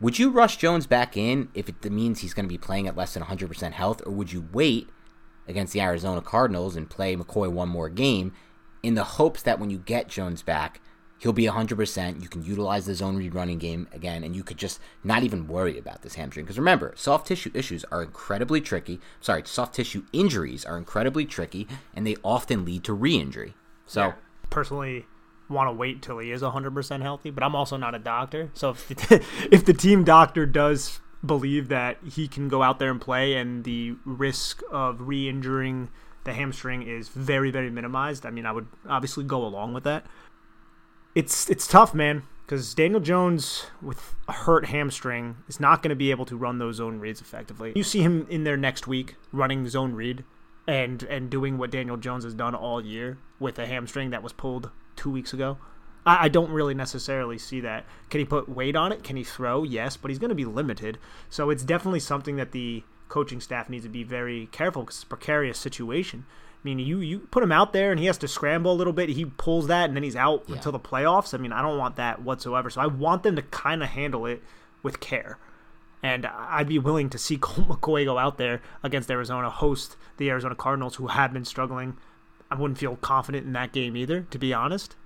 [0.00, 2.96] would you rush Jones back in if it means he's going to be playing at
[2.96, 4.88] less than 100% health, or would you wait
[5.48, 8.32] against the Arizona Cardinals and play McCoy one more game
[8.82, 10.80] in the hopes that when you get Jones back,
[11.18, 12.22] he'll be 100%.
[12.22, 15.48] You can utilize the zone read running game again, and you could just not even
[15.48, 16.44] worry about this hamstring.
[16.44, 19.00] Because remember, soft tissue issues are incredibly tricky.
[19.20, 23.54] Sorry, soft tissue injuries are incredibly tricky, and they often lead to re injury.
[23.86, 24.12] So, yeah,
[24.50, 25.06] personally,
[25.48, 28.50] want to wait till he is 100% healthy, but I'm also not a doctor.
[28.54, 32.90] So if the, if the team doctor does believe that he can go out there
[32.90, 35.90] and play and the risk of re-injuring
[36.24, 40.06] the hamstring is very very minimized, I mean I would obviously go along with that.
[41.14, 45.96] It's it's tough, man, cuz Daniel Jones with a hurt hamstring is not going to
[45.96, 47.72] be able to run those zone reads effectively.
[47.76, 50.24] You see him in there next week running zone read
[50.66, 54.32] and and doing what Daniel Jones has done all year with a hamstring that was
[54.32, 55.58] pulled two weeks ago.
[56.04, 57.84] I, I don't really necessarily see that.
[58.10, 59.02] Can he put weight on it?
[59.02, 59.62] Can he throw?
[59.62, 60.98] Yes, but he's going to be limited.
[61.28, 65.04] So it's definitely something that the coaching staff needs to be very careful because it's
[65.04, 66.24] a precarious situation.
[66.28, 68.92] I mean, you you put him out there and he has to scramble a little
[68.92, 69.10] bit.
[69.10, 70.56] He pulls that and then he's out yeah.
[70.56, 71.32] until the playoffs.
[71.32, 72.70] I mean, I don't want that whatsoever.
[72.70, 74.42] So I want them to kind of handle it
[74.82, 75.38] with care.
[76.02, 80.30] And I'd be willing to see Colt McCoy go out there against Arizona, host the
[80.30, 81.96] Arizona Cardinals, who have been struggling
[82.50, 84.96] I wouldn't feel confident in that game either, to be honest.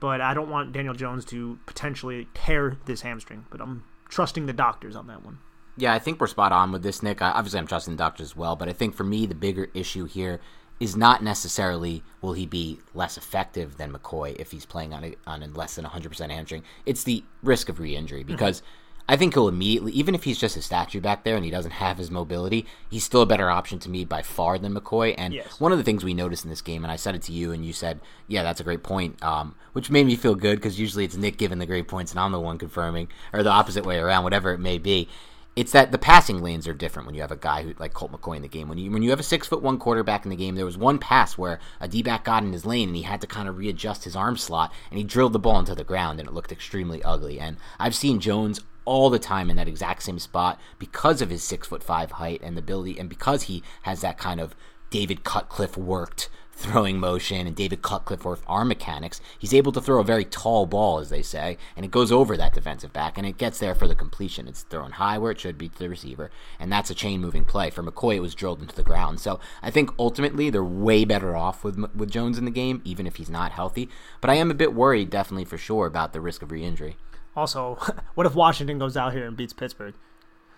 [0.00, 3.46] But I don't want Daniel Jones to potentially tear this hamstring.
[3.50, 5.38] But I'm trusting the doctors on that one.
[5.76, 7.22] Yeah, I think we're spot on with this, Nick.
[7.22, 8.54] I, obviously, I'm trusting the doctors as well.
[8.54, 10.40] But I think for me, the bigger issue here
[10.80, 15.14] is not necessarily will he be less effective than McCoy if he's playing on a,
[15.26, 16.64] on a less than 100% hamstring.
[16.84, 18.60] It's the risk of re-injury because.
[18.60, 18.70] Mm-hmm
[19.06, 21.72] I think he'll immediately, even if he's just a statue back there and he doesn't
[21.72, 25.14] have his mobility, he's still a better option to me by far than McCoy.
[25.18, 25.60] And yes.
[25.60, 27.52] one of the things we noticed in this game, and I said it to you,
[27.52, 30.80] and you said, "Yeah, that's a great point," um, which made me feel good because
[30.80, 33.84] usually it's Nick giving the great points and I'm the one confirming, or the opposite
[33.84, 35.08] way around, whatever it may be.
[35.54, 38.10] It's that the passing lanes are different when you have a guy who like Colt
[38.10, 38.68] McCoy in the game.
[38.68, 40.78] When you when you have a six foot one quarterback in the game, there was
[40.78, 43.48] one pass where a D back got in his lane and he had to kind
[43.48, 46.32] of readjust his arm slot and he drilled the ball into the ground and it
[46.32, 47.38] looked extremely ugly.
[47.38, 51.42] And I've seen Jones all the time in that exact same spot because of his
[51.42, 54.54] six foot five height and the ability, and because he has that kind of
[54.90, 60.00] David Cutcliffe worked throwing motion and David Cutcliffe worked arm mechanics, he's able to throw
[60.00, 63.26] a very tall ball, as they say, and it goes over that defensive back and
[63.26, 64.46] it gets there for the completion.
[64.46, 67.44] It's thrown high where it should be to the receiver, and that's a chain moving
[67.44, 67.70] play.
[67.70, 69.20] For McCoy, it was drilled into the ground.
[69.20, 73.06] So I think ultimately they're way better off with with Jones in the game, even
[73.06, 73.88] if he's not healthy.
[74.20, 76.96] But I am a bit worried, definitely for sure, about the risk of re injury.
[77.36, 77.76] Also,
[78.14, 79.94] what if Washington goes out here and beats Pittsburgh?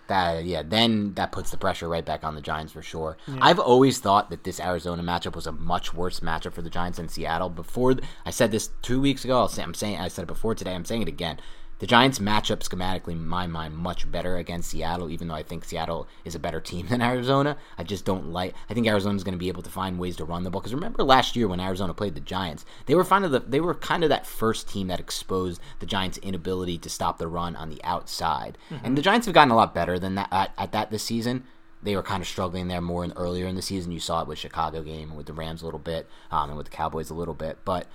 [0.07, 3.17] that yeah, then that puts the pressure right back on the Giants for sure.
[3.27, 3.37] Yeah.
[3.41, 6.97] I've always thought that this Arizona matchup was a much worse matchup for the Giants
[6.97, 7.49] than Seattle.
[7.49, 10.55] Before I said this two weeks ago, I'll say, I'm saying I said it before
[10.55, 10.73] today.
[10.73, 11.39] I'm saying it again.
[11.79, 15.43] The Giants match up schematically, in my mind, much better against Seattle, even though I
[15.43, 17.57] think Seattle is a better team than Arizona.
[17.77, 18.55] I just don't like.
[18.69, 20.61] I think Arizona's going to be able to find ways to run the ball.
[20.61, 23.59] Because remember last year when Arizona played the Giants, they were kind of the, they
[23.59, 27.55] were kind of that first team that exposed the Giants' inability to stop the run
[27.55, 28.57] on the outside.
[28.69, 28.85] Mm-hmm.
[28.85, 31.43] And the Giants have gotten a lot better than that at, at that this season
[31.83, 33.91] they were kind of struggling there more in, earlier in the season.
[33.91, 36.65] You saw it with Chicago game, with the Rams a little bit, um, and with
[36.67, 37.59] the Cowboys a little bit.
[37.63, 37.87] But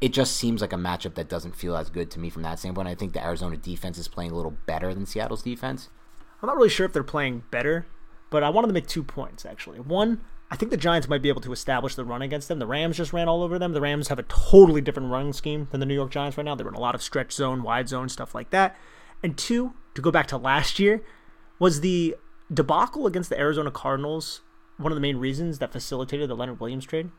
[0.00, 2.58] it just seems like a matchup that doesn't feel as good to me from that
[2.58, 2.88] standpoint.
[2.88, 5.88] I think the Arizona defense is playing a little better than Seattle's defense.
[6.42, 7.86] I'm not really sure if they're playing better,
[8.30, 9.78] but I wanted to make two points actually.
[9.78, 12.58] One, I think the Giants might be able to establish the run against them.
[12.58, 13.72] The Rams just ran all over them.
[13.72, 16.54] The Rams have a totally different running scheme than the New York Giants right now.
[16.54, 18.76] They run a lot of stretch zone, wide zone, stuff like that.
[19.22, 21.02] And two, to go back to last year,
[21.58, 22.16] was the
[22.52, 24.40] debacle against the Arizona Cardinals
[24.76, 27.10] one of the main reasons that facilitated the Leonard Williams trade?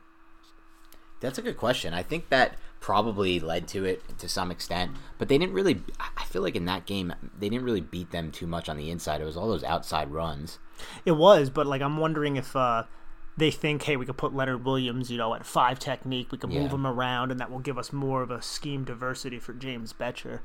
[1.22, 1.94] That's a good question.
[1.94, 5.82] I think that probably led to it to some extent, but they didn't really.
[6.18, 8.90] I feel like in that game they didn't really beat them too much on the
[8.90, 9.22] inside.
[9.22, 10.60] It was all those outside runs.
[11.06, 12.84] It was, but like I'm wondering if uh,
[13.38, 16.52] they think, hey, we could put Leonard Williams, you know, at five technique, we can
[16.52, 16.62] yeah.
[16.62, 19.94] move him around, and that will give us more of a scheme diversity for James
[19.94, 20.40] Bettcher,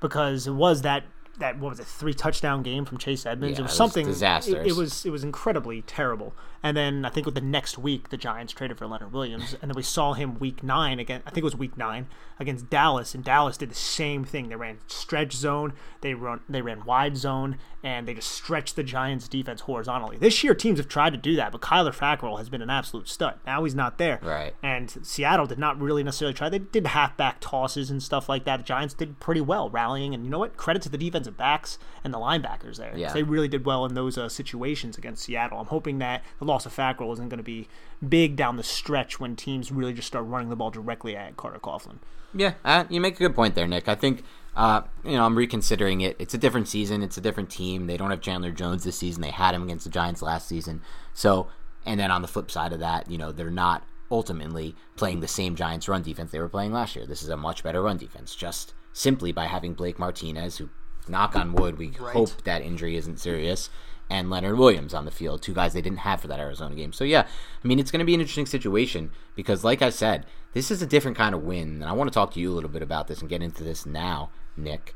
[0.00, 1.04] because it was that
[1.40, 3.58] that what was it three touchdown game from Chase Edmonds.
[3.58, 4.08] Yeah, it was something.
[4.08, 4.22] It,
[4.68, 6.34] it, was it was incredibly terrible.
[6.62, 9.70] And then I think with the next week, the Giants traded for Leonard Williams, and
[9.70, 11.22] then we saw him week nine again.
[11.26, 12.06] I think it was week nine
[12.38, 14.48] against Dallas, and Dallas did the same thing.
[14.48, 15.72] They ran stretch zone,
[16.02, 20.18] they run, they ran wide zone, and they just stretched the Giants' defense horizontally.
[20.18, 23.08] This year, teams have tried to do that, but Kyler Fackrell has been an absolute
[23.08, 23.38] stud.
[23.46, 24.54] Now he's not there, right?
[24.62, 26.50] And Seattle did not really necessarily try.
[26.50, 28.58] They did halfback tosses and stuff like that.
[28.58, 30.58] The Giants did pretty well rallying, and you know what?
[30.58, 30.98] Credit to the
[31.30, 32.96] defensive backs and the linebackers there.
[32.96, 33.12] Yeah.
[33.12, 35.58] They really did well in those uh, situations against Seattle.
[35.58, 37.68] I'm hoping that the loss of Fackrell isn't going to be
[38.06, 41.58] big down the stretch when teams really just start running the ball directly at Carter
[41.58, 41.98] Coughlin.
[42.32, 43.88] Yeah, uh, you make a good point there, Nick.
[43.88, 44.22] I think
[44.54, 46.14] uh, you know I'm reconsidering it.
[46.20, 47.02] It's a different season.
[47.02, 47.88] It's a different team.
[47.88, 49.22] They don't have Chandler Jones this season.
[49.22, 50.80] They had him against the Giants last season.
[51.12, 51.48] So,
[51.84, 55.28] and then on the flip side of that, you know they're not ultimately playing the
[55.28, 57.04] same Giants run defense they were playing last year.
[57.04, 60.68] This is a much better run defense, just simply by having Blake Martinez, who
[61.10, 62.12] knock on wood, we right.
[62.12, 63.70] hope that injury isn't serious,
[64.08, 66.92] and Leonard Williams on the field, two guys they didn't have for that Arizona game.
[66.92, 67.26] So yeah,
[67.62, 70.82] I mean it's going to be an interesting situation because, like I said, this is
[70.82, 72.82] a different kind of win, and I want to talk to you a little bit
[72.82, 74.94] about this and get into this now, Nick.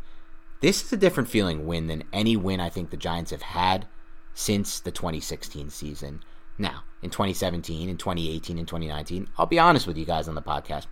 [0.60, 3.86] This is a different feeling win than any win I think the Giants have had
[4.32, 6.22] since the 2016 season.
[6.58, 10.42] Now, in 2017, in 2018, and 2019, I'll be honest with you guys on the
[10.42, 10.86] podcast.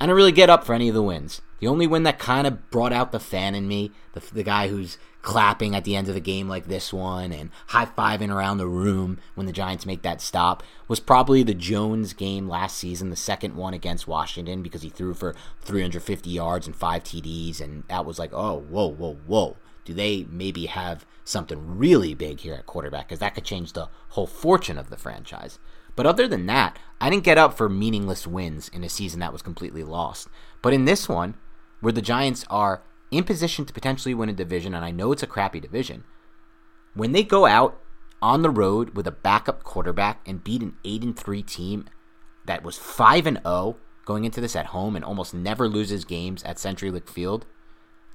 [0.00, 1.40] I don't really get up for any of the wins.
[1.62, 4.66] The only win that kind of brought out the fan in me, the, the guy
[4.66, 8.58] who's clapping at the end of the game like this one and high fiving around
[8.58, 13.10] the room when the Giants make that stop, was probably the Jones game last season,
[13.10, 17.60] the second one against Washington, because he threw for 350 yards and five TDs.
[17.60, 19.56] And that was like, oh, whoa, whoa, whoa.
[19.84, 23.06] Do they maybe have something really big here at quarterback?
[23.06, 25.60] Because that could change the whole fortune of the franchise.
[25.94, 29.32] But other than that, I didn't get up for meaningless wins in a season that
[29.32, 30.26] was completely lost.
[30.60, 31.36] But in this one,
[31.82, 35.22] where the Giants are in position to potentially win a division, and I know it's
[35.22, 36.04] a crappy division,
[36.94, 37.78] when they go out
[38.22, 41.86] on the road with a backup quarterback and beat an 8 and 3 team
[42.46, 46.42] that was 5 and 0 going into this at home and almost never loses games
[46.44, 47.46] at CenturyLink Field,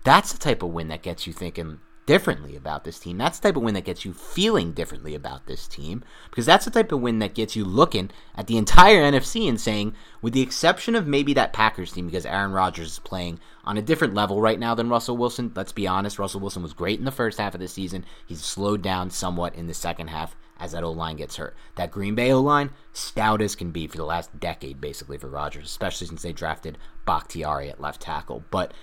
[0.04, 3.18] that's the type of win that gets you thinking, differently about this team.
[3.20, 6.66] That's the type of win that gets you feeling differently about this team because that's
[6.66, 10.34] the type of win that gets you looking at the entire NFC and saying, with
[10.34, 14.16] the exception of maybe that Packers team, because Aaron Rodgers is playing on a different
[14.16, 15.52] level right now than Russell Wilson.
[15.54, 18.06] Let's be honest, Russell Wilson was great in the first half of the season.
[18.26, 21.56] He's slowed down somewhat in the second half as that O line gets hurt.
[21.76, 25.28] That Green Bay O line, stout as can be for the last decade, basically, for
[25.28, 28.46] Rodgers, especially since they drafted Bakhtiari at left tackle.
[28.50, 28.74] But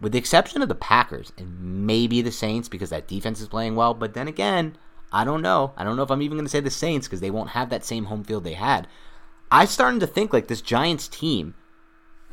[0.00, 3.74] with the exception of the Packers and maybe the Saints because that defense is playing
[3.76, 3.94] well.
[3.94, 4.76] But then again,
[5.12, 5.72] I don't know.
[5.76, 7.70] I don't know if I'm even going to say the Saints because they won't have
[7.70, 8.86] that same home field they had.
[9.50, 11.54] I'm starting to think like this Giants team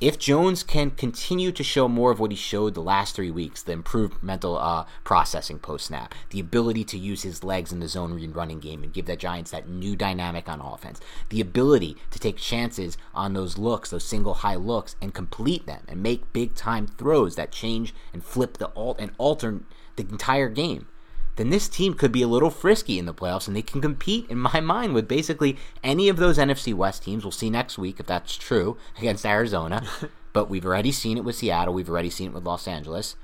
[0.01, 3.63] if Jones can continue to show more of what he showed the last three weeks,
[3.63, 7.87] the improved mental uh, processing post snap, the ability to use his legs in the
[7.87, 11.95] zone read running game and give the Giants that new dynamic on offense, the ability
[12.11, 16.33] to take chances on those looks, those single high looks, and complete them and make
[16.33, 19.61] big time throws that change and flip the alt and alter
[19.95, 20.87] the entire game
[21.35, 24.29] then this team could be a little frisky in the playoffs and they can compete,
[24.29, 27.23] in my mind, with basically any of those NFC West teams.
[27.23, 29.85] We'll see next week if that's true against Arizona.
[30.33, 31.73] but we've already seen it with Seattle.
[31.73, 33.15] We've already seen it with Los Angeles.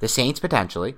[0.00, 0.96] The Saints potentially.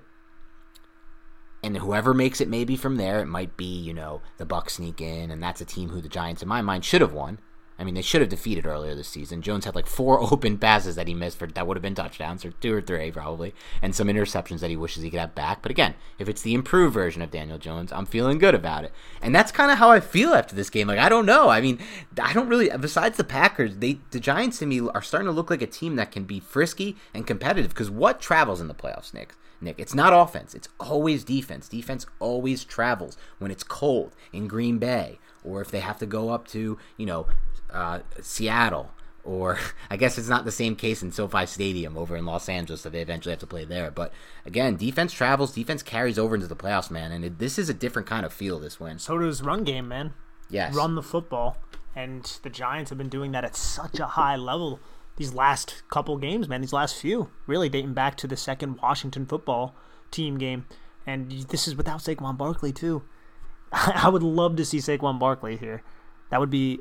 [1.62, 5.00] And whoever makes it maybe from there, it might be, you know, the Bucs sneak
[5.00, 7.38] in, and that's a team who the Giants, in my mind, should have won.
[7.80, 9.40] I mean, they should have defeated earlier this season.
[9.40, 12.44] Jones had like four open passes that he missed for that would have been touchdowns,
[12.44, 15.62] or two or three probably, and some interceptions that he wishes he could have back.
[15.62, 18.92] But again, if it's the improved version of Daniel Jones, I'm feeling good about it.
[19.22, 20.88] And that's kind of how I feel after this game.
[20.88, 21.48] Like I don't know.
[21.48, 21.78] I mean,
[22.22, 22.68] I don't really.
[22.78, 25.96] Besides the Packers, they the Giants to me are starting to look like a team
[25.96, 27.70] that can be frisky and competitive.
[27.70, 29.34] Because what travels in the playoffs, Nick?
[29.62, 29.78] Nick.
[29.78, 30.54] It's not offense.
[30.54, 31.68] It's always defense.
[31.68, 36.30] Defense always travels when it's cold in Green Bay or if they have to go
[36.30, 37.26] up to, you know,
[37.72, 38.90] uh, Seattle,
[39.24, 39.58] or
[39.90, 42.90] I guess it's not the same case in SoFi Stadium over in Los Angeles that
[42.90, 43.90] they eventually have to play there.
[43.90, 44.12] But
[44.44, 47.74] again, defense travels, defense carries over into the playoffs, man, and it, this is a
[47.74, 48.58] different kind of feel.
[48.58, 48.98] This win.
[48.98, 50.14] So does run game, man.
[50.48, 51.56] Yes, run the football,
[51.94, 54.80] and the Giants have been doing that at such a high level
[55.20, 56.62] these last couple games, man.
[56.62, 59.74] These last few, really dating back to the second Washington football
[60.10, 60.64] team game,
[61.06, 63.02] and this is without Saquon Barkley too.
[63.72, 65.82] I would love to see Saquon Barkley here.
[66.30, 66.80] That would be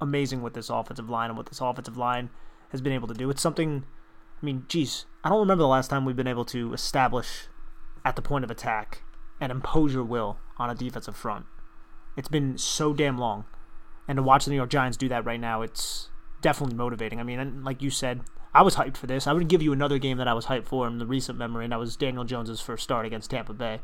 [0.00, 2.30] amazing with this offensive line and what this offensive line
[2.70, 3.30] has been able to do.
[3.30, 3.84] It's something,
[4.42, 7.48] I mean, geez, I don't remember the last time we've been able to establish
[8.04, 9.02] at the point of attack
[9.40, 11.46] and impose your will on a defensive front.
[12.16, 13.44] It's been so damn long.
[14.08, 17.20] And to watch the New York Giants do that right now, it's definitely motivating.
[17.20, 18.22] I mean, like you said,
[18.54, 19.26] I was hyped for this.
[19.26, 21.64] I would give you another game that I was hyped for in the recent memory,
[21.64, 23.80] and that was Daniel Jones's first start against Tampa Bay.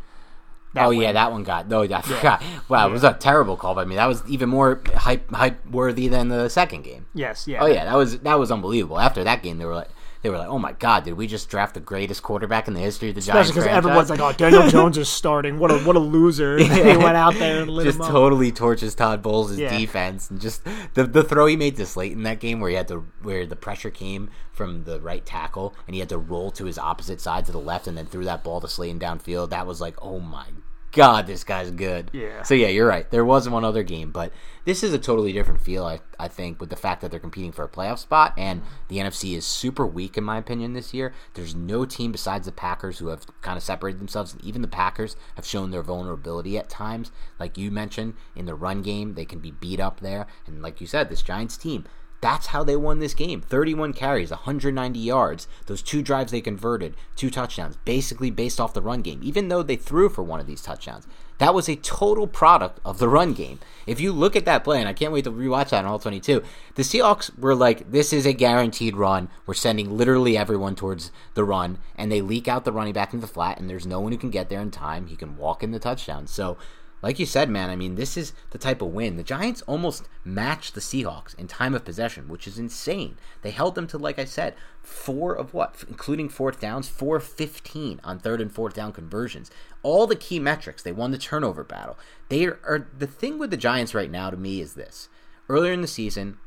[0.74, 1.00] That oh win.
[1.00, 1.66] yeah, that one got.
[1.66, 2.40] Oh, no, I forgot.
[2.40, 2.60] Yeah.
[2.68, 2.86] Wow, yeah.
[2.86, 3.96] it was a terrible call by me.
[3.96, 7.06] That was even more hype hype worthy than the second game.
[7.14, 7.62] Yes, yeah.
[7.62, 8.98] Oh yeah, that was that was unbelievable.
[8.98, 9.88] After that game, they were like,
[10.22, 12.80] they were like, "Oh my god, did we just draft the greatest quarterback in the
[12.80, 15.58] history of the Giants?" Especially because everyone's like, "Oh, Daniel Jones is starting.
[15.58, 19.58] What a what a loser!" he went out there and just totally torches Todd Bowles'
[19.58, 19.76] yeah.
[19.76, 22.76] defense, and just the the throw he made this late in that game, where he
[22.76, 26.52] had to where the pressure came from the right tackle, and he had to roll
[26.52, 29.50] to his opposite side to the left, and then threw that ball to Slayton downfield.
[29.50, 30.46] That was like, oh my
[30.92, 32.10] God, this guy's good.
[32.12, 32.42] Yeah.
[32.42, 33.10] So yeah, you're right.
[33.10, 34.30] There was one other game, but
[34.66, 35.86] this is a totally different feel.
[35.86, 38.98] I, I think with the fact that they're competing for a playoff spot, and the
[38.98, 41.14] NFC is super weak in my opinion this year.
[41.32, 44.68] There's no team besides the Packers who have kind of separated themselves, and even the
[44.68, 47.10] Packers have shown their vulnerability at times.
[47.40, 50.80] Like you mentioned in the run game, they can be beat up there, and like
[50.80, 51.86] you said, this Giants team
[52.22, 53.40] that's how they won this game.
[53.40, 55.48] 31 carries, 190 yards.
[55.66, 59.62] Those two drives they converted, two touchdowns, basically based off the run game, even though
[59.62, 61.06] they threw for one of these touchdowns.
[61.38, 63.58] That was a total product of the run game.
[63.84, 65.98] If you look at that play, and I can't wait to rewatch that on all
[65.98, 66.44] 22,
[66.76, 69.28] the Seahawks were like, this is a guaranteed run.
[69.44, 73.26] We're sending literally everyone towards the run, and they leak out the running back into
[73.26, 75.08] the flat, and there's no one who can get there in time.
[75.08, 76.28] He can walk in the touchdown.
[76.28, 76.56] So
[77.02, 79.16] like you said, man, I mean, this is the type of win.
[79.16, 83.18] The Giants almost matched the Seahawks in time of possession, which is insane.
[83.42, 88.00] They held them to, like I said, four of what, including fourth downs, four fifteen
[88.04, 89.50] on third and fourth down conversions.
[89.82, 90.82] All the key metrics.
[90.82, 91.98] They won the turnover battle.
[92.28, 95.08] They are, are the thing with the Giants right now to me is this.
[95.48, 96.38] Earlier in the season,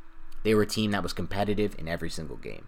[0.43, 2.67] they were a team that was competitive in every single game.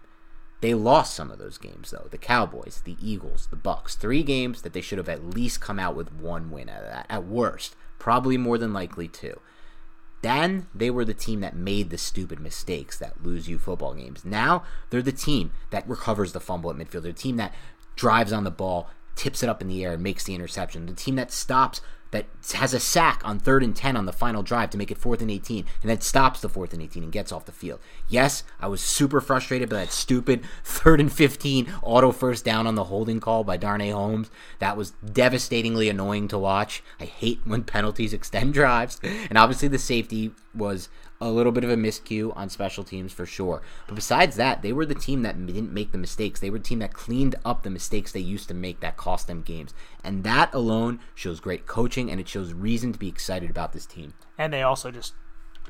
[0.60, 2.08] They lost some of those games though.
[2.10, 3.96] The Cowboys, the Eagles, the Bucs.
[3.96, 6.90] Three games that they should have at least come out with one win out of
[6.90, 7.06] that.
[7.08, 7.76] At worst.
[7.98, 9.40] Probably more than likely two.
[10.22, 14.24] Then they were the team that made the stupid mistakes that lose you football games.
[14.24, 17.02] Now they're the team that recovers the fumble at midfield.
[17.02, 17.54] They're the team that
[17.94, 20.86] drives on the ball, tips it up in the air, and makes the interception.
[20.86, 24.42] The team that stops that has a sack on third and 10 on the final
[24.42, 27.12] drive to make it fourth and 18 and then stops the fourth and 18 and
[27.12, 27.80] gets off the field.
[28.08, 32.76] Yes, I was super frustrated by that stupid third and 15 auto first down on
[32.76, 34.30] the holding call by Darnay Holmes.
[34.58, 36.82] That was devastatingly annoying to watch.
[36.98, 38.98] I hate when penalties extend drives.
[39.02, 40.88] And obviously the safety was
[41.20, 43.62] a little bit of a miscue on special teams for sure.
[43.86, 46.40] But besides that, they were the team that didn't make the mistakes.
[46.40, 49.26] They were the team that cleaned up the mistakes they used to make that cost
[49.26, 49.74] them games.
[50.04, 53.86] And that alone shows great coaching and it shows reason to be excited about this
[53.86, 54.14] team.
[54.36, 55.14] And they also just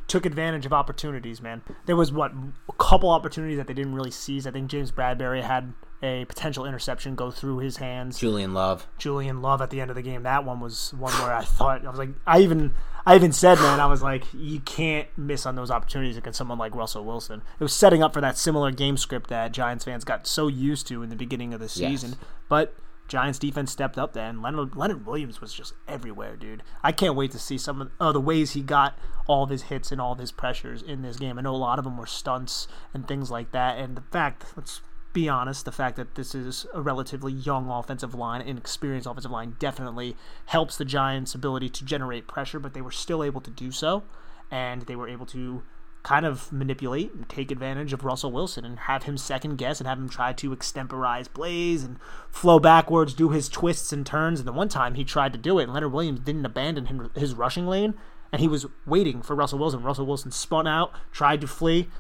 [0.09, 1.63] took advantage of opportunities, man.
[1.87, 2.33] There was what
[2.69, 4.47] a couple opportunities that they didn't really seize.
[4.47, 8.19] I think James Bradberry had a potential interception go through his hands.
[8.19, 8.87] Julian Love.
[8.99, 10.23] Julian Love at the end of the game.
[10.23, 13.59] That one was one where I thought I was like I even I even said,
[13.59, 17.43] man, I was like, you can't miss on those opportunities against someone like Russell Wilson.
[17.59, 20.87] It was setting up for that similar game script that Giants fans got so used
[20.89, 22.11] to in the beginning of the season.
[22.11, 22.19] Yes.
[22.49, 22.75] But
[23.09, 24.43] Giants defense stepped up then.
[24.43, 26.63] Leonard Leonard Williams was just everywhere, dude.
[26.83, 29.63] I can't wait to see some of uh, the ways he got all of his
[29.65, 31.39] hits and all of his pressures in this game.
[31.39, 34.45] I know a lot of them were stunts and things like that, and the fact
[34.57, 34.83] let's
[35.13, 39.57] be honest, the fact that this is a relatively young offensive line, inexperienced offensive line,
[39.59, 40.15] definitely
[40.47, 44.05] helps the Giants' ability to generate pressure, but they were still able to do so,
[44.51, 45.63] and they were able to
[46.09, 49.87] kind of manipulate and take advantage of Russell Wilson and have him second guess and
[49.87, 51.99] have him try to extemporize plays and
[52.31, 54.41] flow backwards, do his twists and turns.
[54.41, 57.11] And the one time he tried to do it, and Leonard Williams didn't abandon him,
[57.15, 57.93] his rushing lane,
[58.33, 59.83] and he was waiting for Russell Wilson.
[59.83, 61.91] Russell Wilson spun out, tried to flee.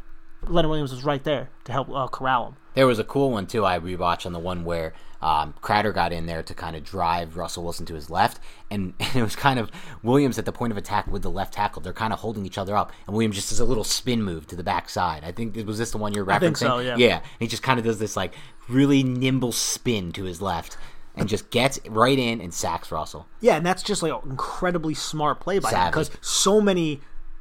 [0.46, 2.56] Leonard Williams was right there to help uh, corral him.
[2.74, 3.64] There was a cool one too.
[3.64, 7.36] I rewatched on the one where um, Crowder got in there to kind of drive
[7.36, 9.70] Russell Wilson to his left, and, and, it was kind of
[10.02, 11.82] Williams at the point of attack with the left tackle.
[11.82, 14.46] They're kind of holding each other up, and Williams just does a little spin move
[14.48, 15.24] to the backside.
[15.24, 16.34] I think it was this the one you're referencing?
[16.34, 16.78] I think so.
[16.78, 16.96] Yeah.
[16.96, 17.16] Yeah.
[17.16, 18.34] And he just kind of does this like
[18.68, 20.76] really nimble spin to his left.
[21.16, 23.26] And just gets right in and sacks Russell.
[23.40, 27.00] Yeah, and that's just like an incredibly smart play by him because so many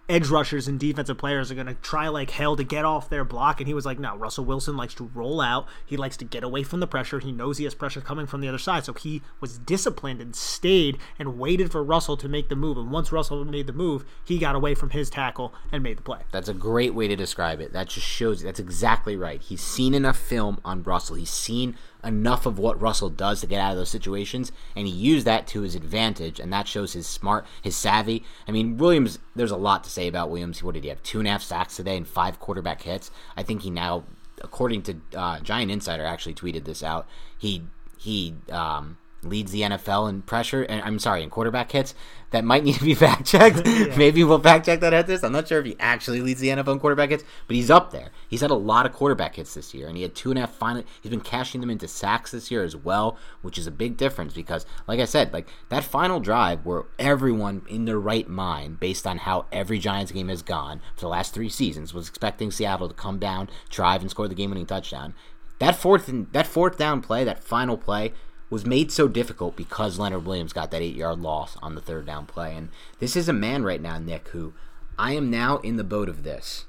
[0.10, 3.26] edge rushers and defensive players are going to try like hell to get off their
[3.26, 3.60] block.
[3.60, 5.68] And he was like, no, Russell Wilson likes to roll out.
[5.86, 7.20] He likes to get away from the pressure.
[7.20, 8.86] He knows he has pressure coming from the other side.
[8.86, 12.78] So he was disciplined and stayed and waited for Russell to make the move.
[12.78, 16.04] And once Russell made the move, he got away from his tackle and made the
[16.04, 16.22] play.
[16.32, 17.74] That's a great way to describe it.
[17.74, 19.42] That just shows that's exactly right.
[19.42, 21.16] He's seen enough film on Russell.
[21.18, 24.94] He's seen enough of what Russell does to get out of those situations, and he
[24.94, 28.24] used that to his advantage, and that shows his smart, his savvy.
[28.48, 30.64] I mean, Williams, there's a lot to say about Williams.
[30.64, 31.04] What did he have?
[31.04, 33.12] Two and a half sacks today and five quarterback hits.
[33.36, 34.04] I think he now,
[34.42, 37.08] according to uh, Giant Insider, actually tweeted this out.
[37.38, 37.64] He
[37.98, 38.98] he um,
[39.30, 41.94] leads the NFL in pressure, and I'm sorry, in quarterback hits.
[42.32, 43.62] That might need to be fact checked.
[43.66, 43.96] yeah.
[43.96, 45.24] Maybe we'll fact check that at this.
[45.24, 47.92] I'm not sure if he actually leads the NFL in quarterback hits, but he's up
[47.92, 48.10] there.
[48.28, 50.42] He's had a lot of quarterback hits this year, and he had two and a
[50.42, 50.84] half final.
[51.02, 54.34] He's been cashing them into sacks this year as well, which is a big difference
[54.34, 59.08] because, like I said, like that final drive where everyone in their right mind, based
[59.08, 62.90] on how every Giants game has gone for the last three seasons, was expecting Seattle
[62.90, 65.14] to come down, drive, and score the game-winning touchdown.
[65.60, 68.14] That fourth and that fourth down play, that final play,
[68.50, 72.06] was made so difficult because Leonard Williams got that eight yard loss on the third
[72.06, 72.56] down play.
[72.56, 72.70] And
[73.00, 74.54] this is a man right now, Nick, who
[74.98, 76.66] I am now in the boat of this.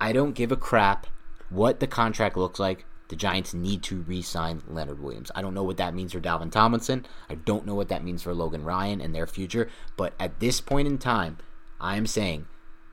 [0.00, 1.06] I don't give a crap
[1.50, 2.84] what the contract looks like.
[3.08, 5.30] The Giants need to re sign Leonard Williams.
[5.34, 7.06] I don't know what that means for Dalvin Tomlinson.
[7.28, 9.70] I don't know what that means for Logan Ryan and their future.
[9.96, 11.38] But at this point in time,
[11.80, 12.46] I am saying,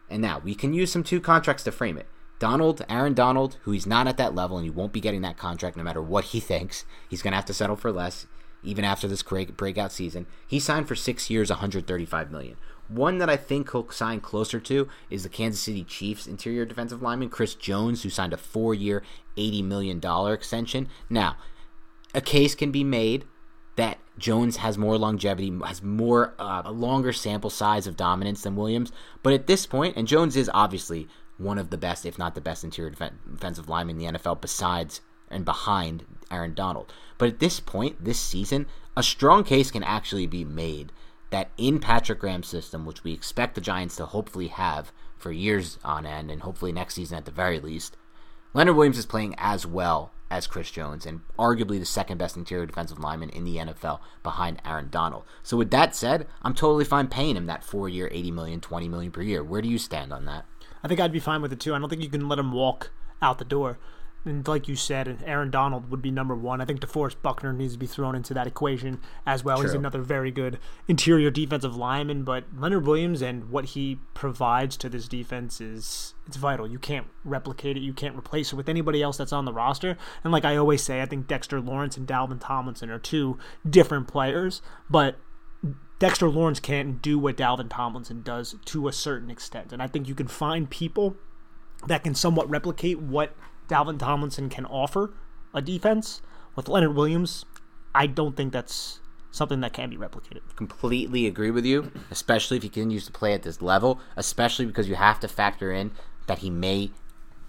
[0.10, 2.08] and now we can use some two contracts to frame it.
[2.42, 5.38] Donald, Aaron Donald, who he's not at that level and he won't be getting that
[5.38, 6.86] contract no matter what he thinks.
[7.08, 8.26] He's going to have to settle for less
[8.64, 10.26] even after this breakout season.
[10.48, 12.58] He signed for 6 years, 135 million.
[12.88, 17.04] One that I think he'll sign closer to is the Kansas City Chiefs interior defensive
[17.04, 19.04] lineman Chris Jones who signed a 4-year,
[19.38, 20.90] 80 million dollar extension.
[21.12, 21.38] Now,
[22.16, 23.26] a case can be made
[23.76, 28.56] that Jones has more longevity, has more uh, a longer sample size of dominance than
[28.56, 28.92] Williams.
[29.22, 31.08] But at this point, and Jones is obviously
[31.42, 34.42] one of the best, if not the best, interior def- defensive lineman in the NFL
[34.42, 36.94] besides and behind Aaron Donald.
[37.18, 40.92] But at this point, this season, a strong case can actually be made
[41.30, 45.80] that in Patrick Graham's system, which we expect the Giants to hopefully have for years
[45.84, 47.96] on end, and hopefully next season at the very least,
[48.54, 52.66] Leonard Williams is playing as well as Chris Jones and arguably the second best interior
[52.66, 55.24] defensive lineman in the NFL behind Aaron Donald.
[55.44, 59.12] So with that said, I'm totally fine paying him that 4-year 80 million, 20 million
[59.12, 59.44] per year.
[59.44, 60.46] Where do you stand on that?
[60.84, 61.74] I think I'd be fine with it too.
[61.74, 63.78] I don't think you can let him walk out the door.
[64.24, 66.62] And like you said, Aaron Donald would be number one.
[66.62, 69.58] I think DeForest Buckner needs to be thrown into that equation as well.
[69.58, 69.66] True.
[69.66, 74.90] He's another very good interior defensive lineman, but Leonard Williams and what he provides to
[74.90, 76.70] this defense is it's vital.
[76.70, 77.82] You can't replicate it.
[77.82, 79.98] You can't replace it with anybody else that's on the roster.
[80.24, 84.08] And like I always say, I think Dexter Lawrence and Dalvin Tomlinson are two different
[84.08, 85.18] players, but
[86.02, 89.72] Dexter Lawrence can't do what Dalvin Tomlinson does to a certain extent.
[89.72, 91.16] And I think you can find people
[91.86, 93.36] that can somewhat replicate what
[93.68, 95.14] Dalvin Tomlinson can offer
[95.54, 96.24] a defense.
[96.56, 97.46] With Leonard Williams,
[97.94, 99.00] I don't think that's
[99.30, 100.40] something that can be replicated.
[100.56, 104.90] Completely agree with you, especially if he continues to play at this level, especially because
[104.90, 105.92] you have to factor in
[106.26, 106.90] that he may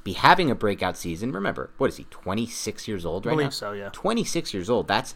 [0.04, 1.32] be having a breakout season.
[1.32, 3.50] Remember, what is he, 26 years old right I believe now?
[3.50, 3.88] so, yeah.
[3.94, 4.88] 26 years old.
[4.88, 5.14] That's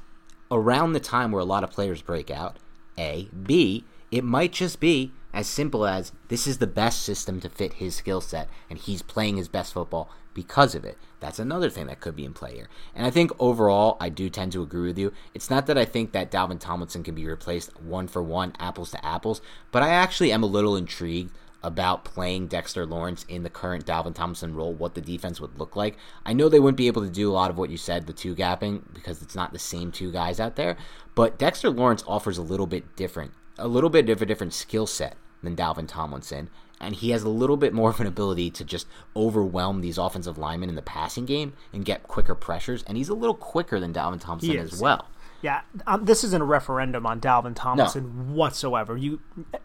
[0.50, 2.56] around the time where a lot of players break out.
[2.98, 3.28] A.
[3.42, 3.84] B.
[4.10, 7.94] it might just be as simple as this is the best system to fit his
[7.94, 10.96] skill set, and he's playing his best football because of it.
[11.20, 12.68] That's another thing that could be in play here.
[12.94, 15.12] And I think overall, I do tend to agree with you.
[15.34, 18.90] It's not that I think that Dalvin Tomlinson can be replaced one for one, apples
[18.92, 19.40] to apples,
[19.72, 21.32] but I actually am a little intrigued
[21.66, 25.74] about playing Dexter Lawrence in the current Dalvin Tomlinson role, what the defense would look
[25.74, 25.98] like.
[26.24, 28.12] I know they wouldn't be able to do a lot of what you said, the
[28.12, 30.76] two gapping, because it's not the same two guys out there,
[31.16, 34.86] but Dexter Lawrence offers a little bit different, a little bit of a different skill
[34.86, 36.50] set than Dalvin Tomlinson.
[36.78, 38.86] And he has a little bit more of an ability to just
[39.16, 42.82] overwhelm these offensive linemen in the passing game and get quicker pressures.
[42.82, 45.08] And he's a little quicker than Dalvin Thompson as well.
[45.42, 48.34] Yeah, um, this isn't a referendum on Dalvin Tomlinson no.
[48.34, 48.96] whatsoever.
[48.96, 49.20] You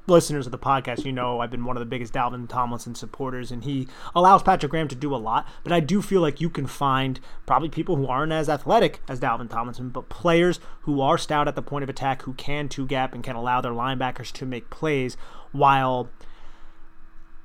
[0.08, 3.52] listeners of the podcast, you know I've been one of the biggest Dalvin Tomlinson supporters,
[3.52, 5.48] and he allows Patrick Graham to do a lot.
[5.64, 9.20] But I do feel like you can find probably people who aren't as athletic as
[9.20, 12.86] Dalvin Tomlinson, but players who are stout at the point of attack, who can two
[12.86, 15.16] gap and can allow their linebackers to make plays
[15.52, 16.10] while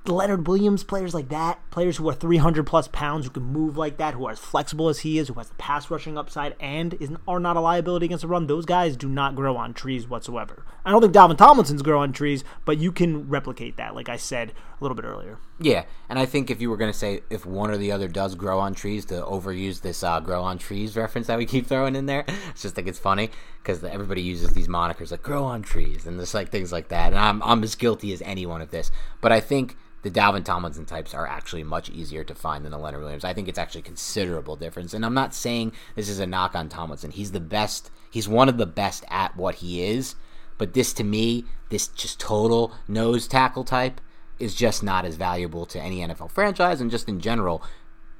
[0.09, 3.97] Leonard Williams, players like that, players who are 300 plus pounds, who can move like
[3.99, 6.95] that, who are as flexible as he is, who has the pass rushing upside, and
[6.95, 10.09] is, are not a liability against the run, those guys do not grow on trees
[10.09, 10.65] whatsoever.
[10.85, 14.17] I don't think Dalvin Tomlinson's grow on trees, but you can replicate that, like I
[14.17, 15.39] said a little bit earlier.
[15.59, 18.09] Yeah, and I think if you were going to say if one or the other
[18.09, 21.67] does grow on trees, to overuse this uh, grow on trees reference that we keep
[21.67, 23.31] throwing in there, it's just like it's funny
[23.63, 27.09] because everybody uses these monikers like grow on trees and just like things like that.
[27.09, 28.91] And I'm, I'm as guilty as anyone of this.
[29.21, 32.79] But I think the Dalvin Tomlinson types are actually much easier to find than the
[32.79, 33.25] Leonard Williams.
[33.25, 34.95] I think it's actually considerable difference.
[34.95, 37.11] And I'm not saying this is a knock on Tomlinson.
[37.11, 37.91] He's the best.
[38.11, 40.15] He's one of the best at what he is.
[40.59, 44.01] But this to me, this just total nose tackle type
[44.39, 47.63] is just not as valuable to any NFL franchise and just in general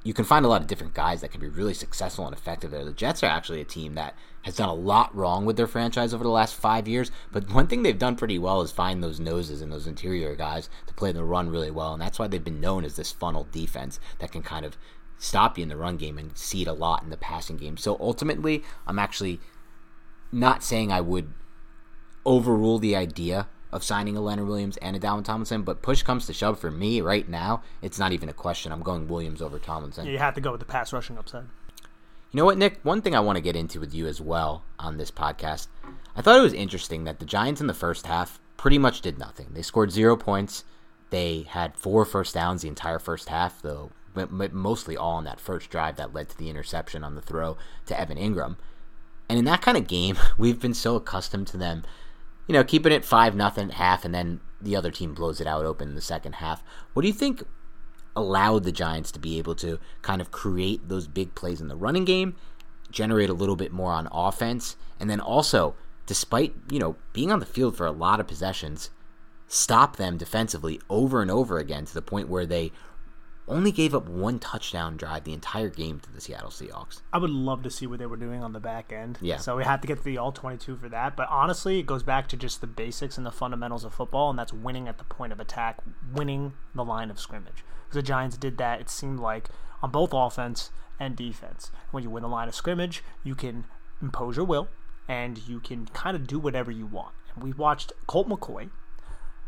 [0.07, 2.71] you can find a lot of different guys that can be really successful and effective
[2.71, 2.85] there.
[2.85, 6.13] The Jets are actually a team that has done a lot wrong with their franchise
[6.13, 9.19] over the last five years, but one thing they've done pretty well is find those
[9.19, 12.41] noses and those interior guys to play the run really well, and that's why they've
[12.41, 14.77] been known as this funnel defense that can kind of
[15.17, 17.75] stop you in the run game and cede a lot in the passing game.
[17.75, 19.41] So ultimately, I'm actually
[20.31, 21.33] not saying I would
[22.25, 26.25] overrule the idea of signing a Leonard Williams and a Dalvin Tomlinson, but push comes
[26.25, 28.71] to shove for me right now, it's not even a question.
[28.71, 30.05] I'm going Williams over Tomlinson.
[30.05, 31.45] Yeah, you have to go with the pass rushing upside.
[32.31, 32.79] You know what, Nick?
[32.83, 35.67] One thing I want to get into with you as well on this podcast.
[36.15, 39.17] I thought it was interesting that the Giants in the first half pretty much did
[39.17, 39.47] nothing.
[39.51, 40.63] They scored zero points.
[41.09, 43.91] They had four first downs the entire first half, though
[44.51, 47.55] mostly all on that first drive that led to the interception on the throw
[47.85, 48.57] to Evan Engram.
[49.29, 51.83] And in that kind of game, we've been so accustomed to them
[52.47, 55.65] you know, keeping it five nothing half, and then the other team blows it out
[55.65, 56.63] open in the second half.
[56.93, 57.43] What do you think
[58.15, 61.75] allowed the Giants to be able to kind of create those big plays in the
[61.75, 62.35] running game,
[62.89, 65.75] generate a little bit more on offense, and then also,
[66.05, 68.89] despite you know being on the field for a lot of possessions,
[69.47, 72.71] stop them defensively over and over again to the point where they
[73.47, 77.01] only gave up one touchdown drive the entire game to the Seattle Seahawks.
[77.13, 79.17] I would love to see what they were doing on the back end.
[79.21, 79.37] Yeah.
[79.37, 81.15] So we have to get to the all 22 for that.
[81.15, 84.37] But honestly, it goes back to just the basics and the fundamentals of football, and
[84.37, 85.79] that's winning at the point of attack,
[86.13, 87.63] winning the line of scrimmage.
[87.85, 89.49] Because the Giants did that, it seemed like,
[89.81, 91.71] on both offense and defense.
[91.91, 93.65] When you win the line of scrimmage, you can
[94.01, 94.67] impose your will,
[95.07, 97.13] and you can kind of do whatever you want.
[97.33, 98.71] And we watched Colt McCoy,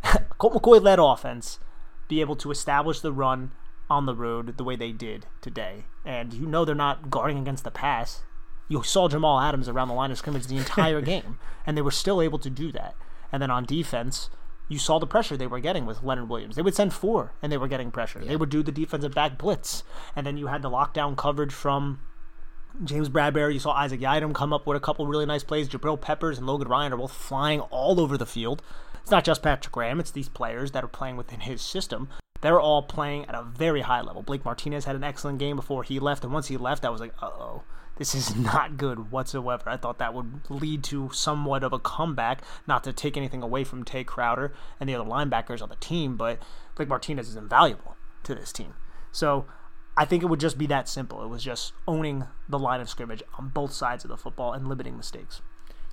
[0.38, 1.60] Colt McCoy led offense,
[2.08, 3.52] be able to establish the run
[3.90, 5.86] on the road the way they did today.
[6.06, 8.24] And you know they're not guarding against the pass.
[8.68, 11.92] You saw Jamal Adams around the line of scrimmage the entire game, and they were
[11.92, 12.96] still able to do that.
[13.32, 14.30] And then on defense,
[14.68, 16.56] you saw the pressure they were getting with Leonard Williams.
[16.56, 18.20] They would send four, and they were getting pressure.
[18.22, 18.30] Yeah.
[18.30, 19.84] They would do the defensive back blitz,
[20.16, 22.00] and then you had the lockdown coverage from
[22.84, 23.54] James Bradberry.
[23.54, 25.68] You saw Isaac Yiadom come up with a couple really nice plays.
[25.68, 28.62] Jabril Peppers and Logan Ryan are both flying all over the field.
[29.02, 32.10] It's not just Patrick Graham; it's these players that are playing within his system
[32.42, 34.22] they're all playing at a very high level.
[34.22, 37.02] Blake Martinez had an excellent game before he left, and once he left, I was
[37.02, 37.64] like, uh oh,
[37.98, 39.70] this is not good whatsoever.
[39.70, 43.64] I thought that would lead to somewhat of a comeback, not to take anything away
[43.64, 46.42] from Tae Crowder and the other linebackers on the team, but
[46.76, 48.74] Blake Martinez is invaluable to this team.
[49.12, 49.46] So
[49.98, 51.22] I think it would just be that simple.
[51.24, 54.68] It was just owning the line of scrimmage on both sides of the football and
[54.68, 55.42] limiting mistakes.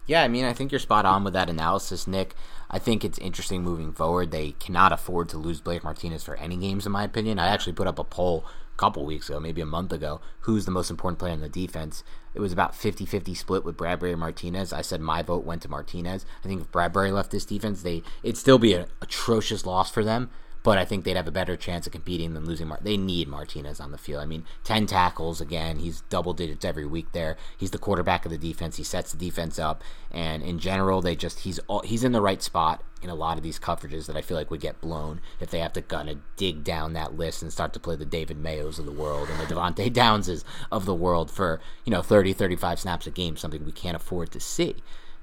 [0.06, 2.34] Yeah, I mean, I think you're spot on with that analysis, Nick.
[2.70, 4.30] I think it's interesting moving forward.
[4.30, 7.38] They cannot afford to lose Blake Martinez for any games, in my opinion.
[7.38, 10.64] I actually put up a poll a couple weeks ago, maybe a month ago, who's
[10.64, 12.04] the most important player in the defense.
[12.34, 14.72] It was about 50 50 split with Bradberry and Martinez.
[14.72, 16.24] I said my vote went to Martinez.
[16.44, 20.04] I think if Bradberry left this defense, they it'd still be an atrocious loss for
[20.04, 20.30] them.
[20.66, 22.66] But I think they'd have a better chance of competing than losing.
[22.66, 24.20] Mar- they need Martinez on the field.
[24.20, 25.78] I mean, ten tackles again.
[25.78, 27.36] He's double digits every week there.
[27.56, 28.74] He's the quarterback of the defense.
[28.74, 32.20] He sets the defense up, and in general, they just he's all, he's in the
[32.20, 35.20] right spot in a lot of these coverages that I feel like would get blown
[35.38, 38.04] if they have to kind of dig down that list and start to play the
[38.04, 40.42] David Mayos of the world and the Devontae Downses
[40.72, 44.32] of the world for, you know, 30, 35 snaps a game, something we can't afford
[44.32, 44.74] to see.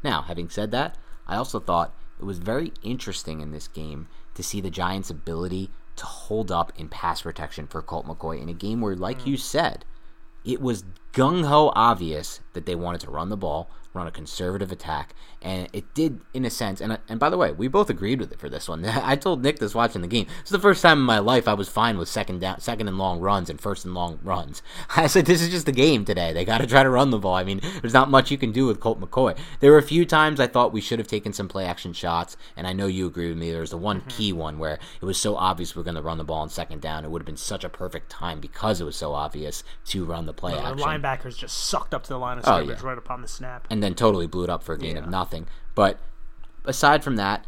[0.05, 4.43] Now, having said that, I also thought it was very interesting in this game to
[4.43, 8.53] see the Giants' ability to hold up in pass protection for Colt McCoy in a
[8.53, 9.27] game where, like mm.
[9.27, 9.86] you said,
[10.43, 10.84] it was
[11.14, 15.68] gung ho obvious that they wanted to run the ball, run a conservative attack, and
[15.74, 16.82] it did in a sense.
[16.82, 18.86] And and by the way, we both agreed with it for this one.
[18.86, 20.26] I told Nick this watching the game.
[20.41, 22.97] It's the first time in my life I was fine with second down, second and
[22.97, 24.61] long runs and first and long runs.
[24.95, 26.34] I said this is just the game today.
[26.34, 27.36] They got to try to run the ball.
[27.36, 29.38] I mean, there's not much you can do with Colt McCoy.
[29.59, 32.38] There were a few times I thought we should have taken some play action shots,
[32.55, 33.51] and I know you agree with me.
[33.51, 34.09] There was the one mm-hmm.
[34.09, 36.49] key one where it was so obvious we are going to run the ball on
[36.49, 37.05] second down.
[37.05, 40.26] It would have been such a perfect time because it was so obvious to run
[40.26, 40.80] the play action.
[41.04, 42.89] Linebackers just sucked up to the line of oh, scrimmage oh, yeah.
[42.89, 45.04] right upon the snap, and then totally blew it up for a gain yeah.
[45.04, 45.47] of nothing.
[45.76, 45.99] But
[46.66, 47.45] aside from that,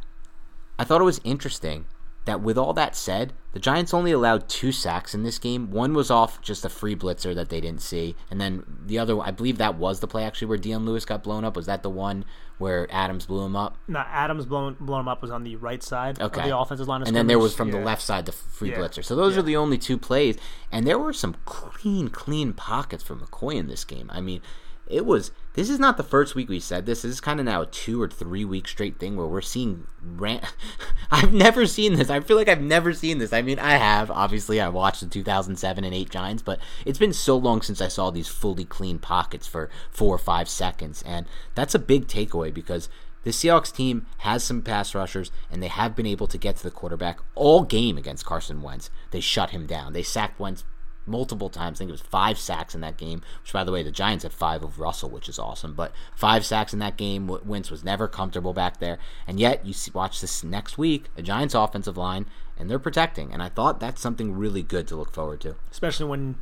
[0.78, 1.86] I thought it was interesting
[2.26, 5.70] that with all that said, the Giants only allowed two sacks in this game.
[5.70, 9.20] One was off just a free blitzer that they didn't see, and then the other,
[9.22, 11.56] I believe that was the play actually where Dion Lewis got blown up.
[11.56, 12.26] Was that the one
[12.58, 13.78] where Adams blew him up?
[13.88, 16.42] No, Adams blown blown him up was on the right side okay.
[16.42, 17.04] of the offensive line.
[17.04, 17.80] and then there was from yeah.
[17.80, 18.78] the left side the free yeah.
[18.78, 19.04] blitzer.
[19.04, 19.40] So those yeah.
[19.40, 20.38] are the only two plays,
[20.72, 24.10] and there were some clean, clean pockets for McCoy in this game.
[24.14, 24.42] I mean,
[24.88, 27.02] it was this is not the first week we said this.
[27.02, 29.88] This is kind of now a two or three week straight thing where we're seeing
[30.02, 30.44] rant.
[31.12, 32.10] I've never seen this.
[32.10, 33.32] I feel like I've never seen this.
[33.34, 34.12] I mean, I have.
[34.12, 37.88] Obviously, I watched the 2007 and 8 Giants, but it's been so long since I
[37.88, 41.02] saw these fully clean pockets for four or five seconds.
[41.06, 41.26] And
[41.56, 42.90] that's a big takeaway because
[43.24, 46.64] the Seahawks team has some pass rushers, and they have been able to get to
[46.64, 48.92] the quarterback all game against Carson Wentz.
[49.12, 49.94] They shut him down.
[49.94, 50.64] They sacked Wentz
[51.06, 51.78] multiple times.
[51.78, 54.24] I think it was five sacks in that game, which, by the way, the Giants
[54.24, 55.74] had five of Russell, which is awesome.
[55.74, 57.28] But five sacks in that game.
[57.46, 58.98] Wentz was never comfortable back there.
[59.28, 62.26] And yet, you see, watch this next week, a Giants offensive line,
[62.58, 63.34] and they're protecting.
[63.34, 65.56] And I thought that's something really good to look forward to.
[65.72, 66.36] Especially when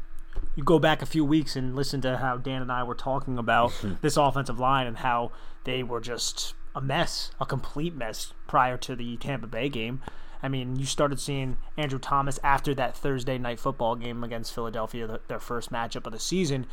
[0.55, 3.38] you go back a few weeks and listen to how Dan and I were talking
[3.38, 5.32] about this offensive line and how
[5.64, 10.01] they were just a mess, a complete mess prior to the Tampa Bay game.
[10.43, 15.19] I mean, you started seeing Andrew Thomas after that Thursday night football game against Philadelphia,
[15.29, 16.67] their first matchup of the season.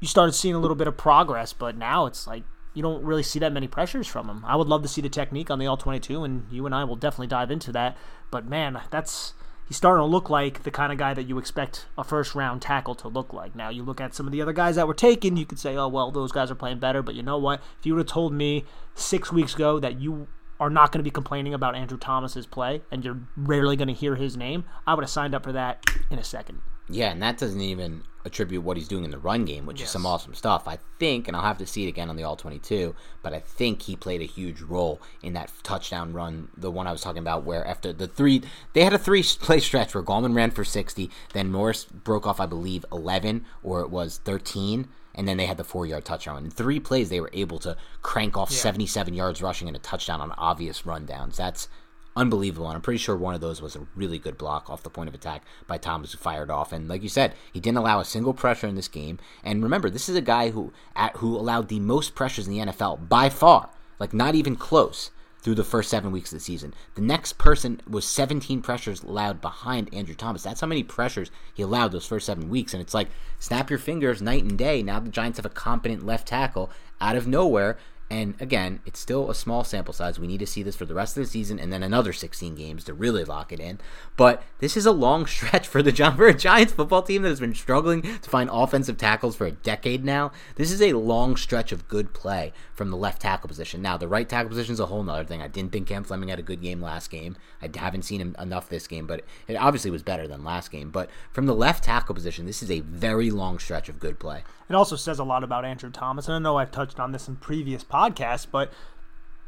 [0.00, 2.42] You started seeing a little bit of progress, but now it's like
[2.74, 4.44] you don't really see that many pressures from him.
[4.44, 6.82] I would love to see the technique on the all 22, and you and I
[6.82, 7.96] will definitely dive into that.
[8.32, 9.34] But man, that's
[9.68, 12.62] he's starting to look like the kind of guy that you expect a first round
[12.62, 13.54] tackle to look like.
[13.54, 15.76] Now, you look at some of the other guys that were taken, you could say,
[15.76, 17.02] oh, well, those guys are playing better.
[17.02, 17.62] But you know what?
[17.78, 20.26] If you would have told me six weeks ago that you
[20.60, 23.94] are not going to be complaining about Andrew Thomas's play and you're rarely going to
[23.94, 26.60] hear his name, I would have signed up for that in a second.
[26.90, 29.88] Yeah, and that doesn't even attribute what he's doing in the run game, which yes.
[29.88, 30.66] is some awesome stuff.
[30.66, 33.40] I think, and I'll have to see it again on the All 22, but I
[33.40, 37.20] think he played a huge role in that touchdown run, the one I was talking
[37.20, 38.42] about, where after the three,
[38.72, 42.40] they had a three play stretch where Gallman ran for 60, then Morris broke off,
[42.40, 46.44] I believe, 11, or it was 13 and then they had the four yard touchdown.
[46.44, 48.58] In three plays, they were able to crank off yeah.
[48.58, 51.36] 77 yards rushing and a touchdown on obvious rundowns.
[51.36, 51.68] That's
[52.16, 52.66] unbelievable.
[52.66, 55.08] And I'm pretty sure one of those was a really good block off the point
[55.08, 56.72] of attack by Thomas, who fired off.
[56.72, 59.18] And like you said, he didn't allow a single pressure in this game.
[59.44, 62.72] And remember, this is a guy who at, who allowed the most pressures in the
[62.72, 65.10] NFL by far, like not even close
[65.40, 66.74] through the first seven weeks of the season.
[66.94, 70.42] The next person was 17 pressures allowed behind Andrew Thomas.
[70.42, 72.74] That's how many pressures he allowed those first seven weeks.
[72.74, 73.08] And it's like,
[73.38, 74.82] snap your fingers night and day.
[74.82, 76.70] Now the Giants have a competent left tackle
[77.00, 77.78] out of nowhere.
[78.10, 80.18] And again, it's still a small sample size.
[80.18, 82.54] We need to see this for the rest of the season and then another 16
[82.54, 83.78] games to really lock it in.
[84.16, 87.40] But this is a long stretch for the for a Giants football team that has
[87.40, 90.32] been struggling to find offensive tackles for a decade now.
[90.54, 93.82] This is a long stretch of good play from the left tackle position.
[93.82, 95.42] Now, the right tackle position is a whole other thing.
[95.42, 97.36] I didn't think Cam Fleming had a good game last game.
[97.60, 100.90] I haven't seen him enough this game, but it obviously was better than last game.
[100.90, 104.44] But from the left tackle position, this is a very long stretch of good play.
[104.68, 106.26] It also says a lot about Andrew Thomas.
[106.26, 108.72] And I know I've touched on this in previous podcasts, but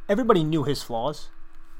[0.09, 1.29] everybody knew his flaws.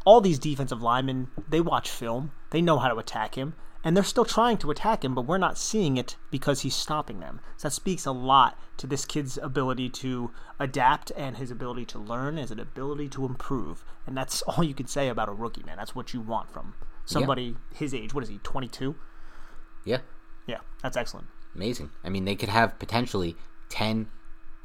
[0.05, 4.05] All these defensive linemen, they watch film, they know how to attack him, and they're
[4.05, 7.41] still trying to attack him, but we're not seeing it because he's stopping them.
[7.57, 11.99] So that speaks a lot to this kid's ability to adapt and his ability to
[11.99, 13.85] learn, his ability to improve.
[14.07, 15.77] And that's all you could say about a rookie, man.
[15.77, 16.75] That's what you want from
[17.05, 17.79] somebody yeah.
[17.79, 18.15] his age.
[18.15, 18.95] What is he, 22?
[19.85, 19.99] Yeah.
[20.47, 21.91] Yeah, that's excellent amazing.
[22.05, 23.37] I mean, they could have potentially
[23.71, 24.09] 10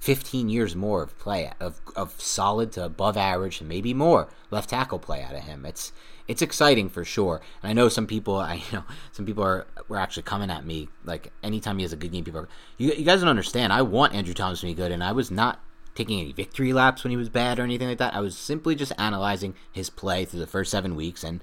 [0.05, 4.69] 15 years more of play of of solid to above average and maybe more left
[4.69, 5.65] tackle play out of him.
[5.65, 5.91] It's
[6.27, 7.41] it's exciting for sure.
[7.61, 10.65] And I know some people, I you know, some people are were actually coming at
[10.65, 12.23] me like anytime he has a good game.
[12.23, 13.73] People, are, you you guys don't understand.
[13.73, 15.59] I want Andrew Thomas to be good, and I was not
[15.95, 18.13] taking any victory laps when he was bad or anything like that.
[18.13, 21.41] I was simply just analyzing his play through the first seven weeks, and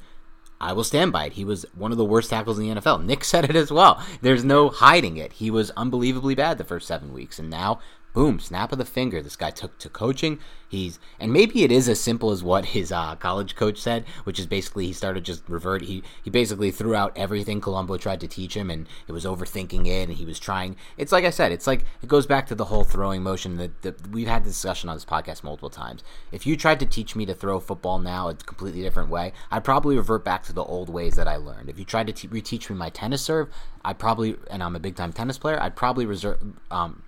[0.63, 1.33] I will stand by it.
[1.33, 3.05] He was one of the worst tackles in the NFL.
[3.05, 4.01] Nick said it as well.
[4.21, 5.35] There's no hiding it.
[5.35, 7.81] He was unbelievably bad the first seven weeks, and now
[8.13, 9.23] boom, snap of the finger.
[9.23, 10.39] This guy took to coaching.
[10.69, 14.39] He's and maybe it is as simple as what his uh, college coach said, which
[14.39, 15.83] is basically he started just revert.
[15.83, 19.87] He he basically threw out everything Colombo tried to teach him, and it was overthinking
[19.87, 20.77] it, and he was trying.
[20.97, 23.83] It's like I said, it's like it goes back to the whole throwing motion that,
[23.83, 26.03] that we've had this discussion on this podcast multiple times.
[26.31, 29.33] If you tried to teach me to throw football now it's a completely different way,
[29.51, 31.69] I'd probably revert back to the old ways that I learned.
[31.69, 33.51] If you tried to te- reteach me my tennis serve,
[33.85, 36.39] I probably and I'm a big time tennis player, I'd probably reserve.
[36.71, 37.03] Um,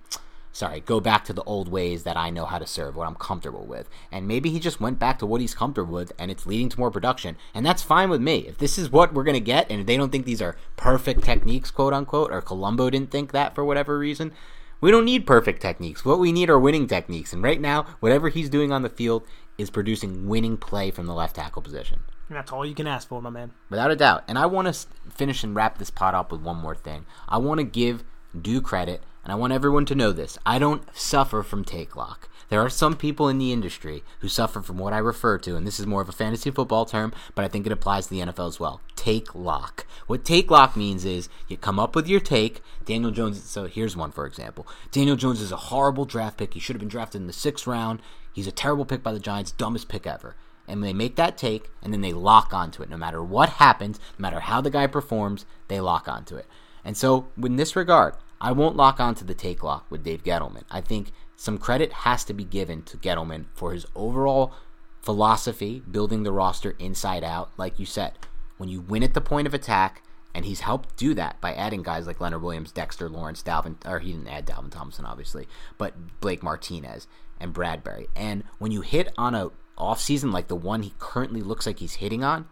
[0.55, 3.15] sorry, go back to the old ways that I know how to serve, what I'm
[3.15, 3.89] comfortable with.
[4.09, 6.79] And maybe he just went back to what he's comfortable with and it's leading to
[6.79, 7.35] more production.
[7.53, 8.47] And that's fine with me.
[8.47, 10.55] If this is what we're going to get and if they don't think these are
[10.77, 14.31] perfect techniques, quote unquote, or Colombo didn't think that for whatever reason,
[14.79, 16.05] we don't need perfect techniques.
[16.05, 17.33] What we need are winning techniques.
[17.33, 19.27] And right now, whatever he's doing on the field
[19.57, 21.99] is producing winning play from the left tackle position.
[22.29, 23.51] And that's all you can ask for, my man.
[23.69, 24.23] Without a doubt.
[24.29, 27.05] And I want to finish and wrap this pot up with one more thing.
[27.27, 28.05] I want to give
[28.41, 30.37] due credit and I want everyone to know this.
[30.45, 32.29] I don't suffer from take lock.
[32.49, 35.65] There are some people in the industry who suffer from what I refer to, and
[35.65, 38.19] this is more of a fantasy football term, but I think it applies to the
[38.19, 38.81] NFL as well.
[38.95, 39.87] Take lock.
[40.05, 42.61] What take lock means is you come up with your take.
[42.85, 44.67] Daniel Jones, so here's one for example.
[44.91, 46.53] Daniel Jones is a horrible draft pick.
[46.53, 48.01] He should have been drafted in the sixth round.
[48.31, 50.35] He's a terrible pick by the Giants, dumbest pick ever.
[50.67, 52.89] And they make that take, and then they lock onto it.
[52.89, 56.45] No matter what happens, no matter how the guy performs, they lock onto it.
[56.83, 60.63] And so, in this regard, I won't lock onto the take lock with Dave Gettleman.
[60.69, 64.53] I think some credit has to be given to Gettleman for his overall
[65.01, 67.51] philosophy, building the roster inside out.
[67.57, 68.13] Like you said,
[68.57, 70.01] when you win at the point of attack,
[70.33, 73.99] and he's helped do that by adding guys like Leonard Williams, Dexter Lawrence, Dalvin, or
[73.99, 77.07] he didn't add Dalvin Thompson, obviously, but Blake Martinez
[77.39, 78.07] and Bradberry.
[78.17, 81.95] And when you hit on a offseason like the one he currently looks like he's
[81.95, 82.47] hitting on,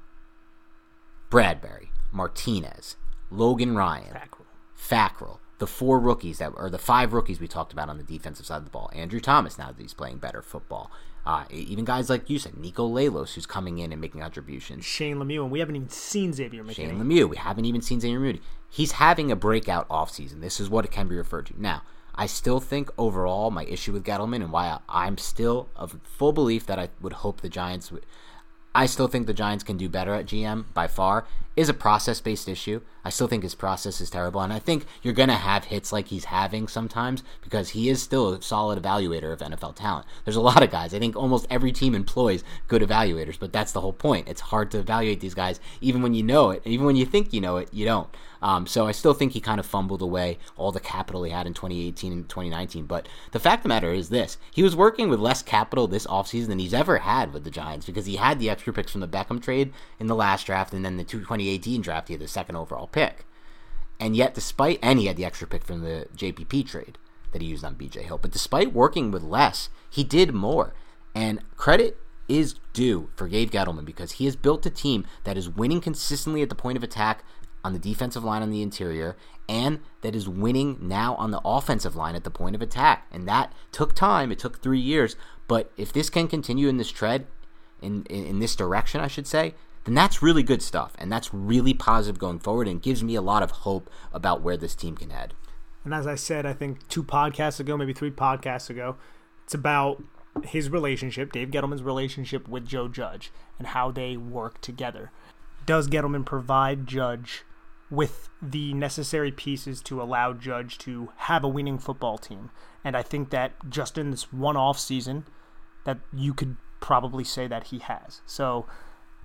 [1.30, 2.96] Bradberry, Martinez,
[3.30, 4.18] Logan Ryan,
[4.78, 8.45] Fackrell the four rookies that or the five rookies we talked about on the defensive
[8.45, 8.91] side of the ball.
[8.93, 10.91] Andrew Thomas now that he's playing better football.
[11.26, 14.84] Uh, even guys like you said, Niko Lalos, who's coming in and making contributions.
[14.84, 16.76] Shane Lemieux, and we haven't even seen Xavier McKinney.
[16.76, 18.41] Shane Lemieux, we haven't even seen Xavier McKinney.
[18.70, 20.41] He's having a breakout offseason.
[20.41, 21.53] This is what it can be referred to.
[21.61, 21.84] Now,
[22.14, 26.66] I still think overall my issue with Gettleman and why I'm still of full belief
[26.66, 28.05] that I would hope the Giants would.
[28.76, 32.20] I still think the Giants can do better at GM by far is a process
[32.20, 32.82] based issue.
[33.06, 35.91] I still think his process is terrible, and I think you're going to have hits
[35.91, 40.06] like he's having sometimes because he is still a solid evaluator of NFL talent.
[40.24, 40.93] There's a lot of guys.
[40.93, 44.28] I think almost every team employs good evaluators, but that's the whole point.
[44.28, 46.62] It's hard to evaluate these guys even when you know it.
[46.66, 48.10] Even when you think you know it, you don't.
[48.43, 51.47] Um, so I still think he kind of fumbled away all the capital he had
[51.47, 52.86] in 2018 and 2019.
[52.86, 56.06] But the fact of the matter is this he was working with less capital this
[56.06, 58.99] offseason than he's ever had with the Giants because he had the extra picks from
[58.99, 62.28] the Beckham trade in the last draft and then the 2018 draft, he had the
[62.28, 63.26] second overall pick.
[64.00, 66.98] And yet, despite, and he had the extra pick from the JPP trade
[67.32, 68.18] that he used on BJ Hill.
[68.18, 70.74] But despite working with less, he did more.
[71.14, 75.50] And credit is due for Gabe Gettleman because he has built a team that is
[75.50, 77.24] winning consistently at the point of attack
[77.64, 79.16] on the defensive line on the interior
[79.48, 83.08] and that is winning now on the offensive line at the point of attack.
[83.12, 84.32] And that took time.
[84.32, 85.16] It took three years.
[85.48, 87.28] But if this can continue in this tread,
[87.82, 90.94] in, in, in this direction, I should say, then that's really good stuff.
[90.98, 94.58] And that's really positive going forward and gives me a lot of hope about where
[94.58, 95.34] this team can head.
[95.84, 98.96] And as I said, I think two podcasts ago, maybe three podcasts ago,
[99.44, 100.02] it's about
[100.44, 105.12] his relationship, Dave Gettleman's relationship with Joe Judge, and how they work together.
[105.66, 107.44] Does Gettleman provide Judge
[107.94, 112.50] with the necessary pieces to allow Judge to have a winning football team.
[112.84, 115.26] And I think that just in this one off season,
[115.86, 118.22] that you could probably say that he has.
[118.26, 118.66] So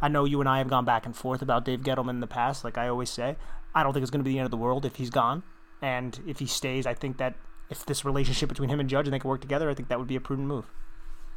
[0.01, 2.27] I know you and I have gone back and forth about Dave Gettleman in the
[2.27, 2.65] past.
[2.65, 3.37] Like I always say,
[3.75, 5.43] I don't think it's going to be the end of the world if he's gone.
[5.83, 7.35] And if he stays, I think that
[7.71, 9.99] if this relationship between him and Judge and they can work together, I think that
[9.99, 10.67] would be a prudent move.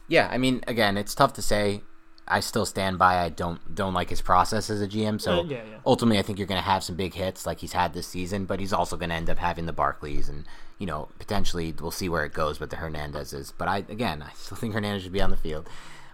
[0.07, 1.81] Yeah, I mean, again, it's tough to say
[2.27, 3.17] I still stand by.
[3.17, 5.19] I don't don't like his process as a GM.
[5.19, 5.77] So uh, yeah, yeah.
[5.85, 8.45] ultimately, I think you're going to have some big hits like he's had this season,
[8.45, 10.45] but he's also going to end up having the Barkleys, and
[10.77, 13.53] you know potentially we'll see where it goes with the Hernandezes.
[13.57, 15.67] But I again, I still think Hernandez should be on the field.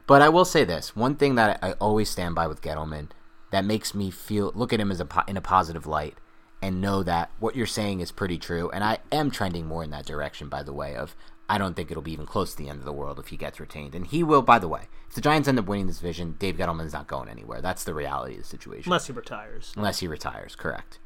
[0.08, 3.10] But I will say this: one thing that I always stand by with Gettleman
[3.52, 6.18] that makes me feel look at him as a in a positive light
[6.62, 8.70] and know that what you're saying is pretty true.
[8.72, 11.16] And I am trending more in that direction, by the way, of
[11.50, 13.38] I don't think it'll be even close to the end of the world if he
[13.38, 13.96] gets retained.
[13.96, 16.58] And he will, by the way, if the Giants end up winning this division, Dave
[16.58, 17.62] Gettleman's not going anywhere.
[17.62, 18.90] That's the reality of the situation.
[18.90, 19.74] Unless he retires.
[19.78, 21.00] Unless he retires, correct.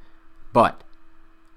[0.53, 0.83] But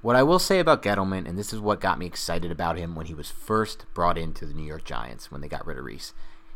[0.02, 2.94] what I will say about Gettleman, and this is what got me excited about him
[2.94, 5.84] when he was first brought into the New York Giants when they got rid of
[5.84, 6.12] Reese,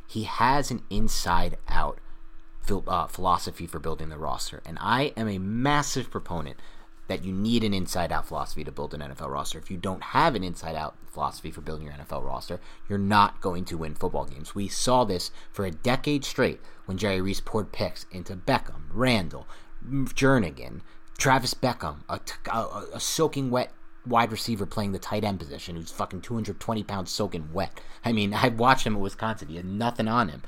[0.08, 2.00] he has an inside out
[2.86, 4.62] uh, philosophy for building the roster.
[4.66, 6.56] And I am a massive proponent
[7.08, 9.58] that you need an inside out philosophy to build an NFL roster.
[9.58, 13.40] If you don't have an inside out philosophy for building your NFL roster, you're not
[13.40, 14.54] going to win football games.
[14.54, 19.46] We saw this for a decade straight when Jerry Reese poured picks into Beckham, Randall,
[19.86, 20.80] Jernigan,
[21.16, 22.20] Travis Beckum, a,
[22.52, 23.72] a, a soaking wet
[24.08, 27.80] wide receiver playing the tight end position who's fucking 220 pounds soaking wet.
[28.04, 29.48] I mean, I watched him at Wisconsin.
[29.48, 30.42] He had nothing on him.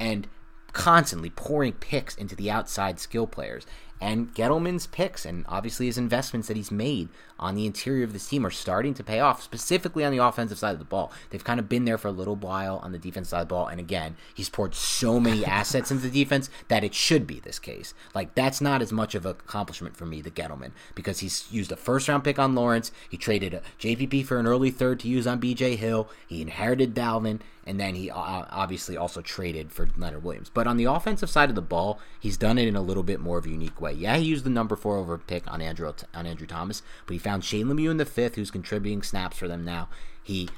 [0.00, 0.28] And
[0.72, 3.66] constantly pouring picks into the outside skill players.
[4.02, 8.28] And Gettleman's picks and obviously his investments that he's made on the interior of this
[8.28, 11.12] team are starting to pay off, specifically on the offensive side of the ball.
[11.30, 13.54] They've kind of been there for a little while on the defense side of the
[13.54, 13.68] ball.
[13.68, 17.60] And again, he's poured so many assets into the defense that it should be this
[17.60, 17.94] case.
[18.12, 21.70] Like, that's not as much of an accomplishment for me, the Gettleman, because he's used
[21.70, 22.90] a first round pick on Lawrence.
[23.08, 26.08] He traded uh, a JPP for an early third to use on BJ Hill.
[26.26, 30.50] He inherited Dalvin and then he obviously also traded for Leonard Williams.
[30.52, 33.20] But on the offensive side of the ball, he's done it in a little bit
[33.20, 33.92] more of a unique way.
[33.92, 37.18] Yeah, he used the number four over pick on Andrew on Andrew Thomas, but he
[37.18, 39.88] found Shane Lemieux in the fifth, who's contributing snaps for them now.
[40.22, 40.48] He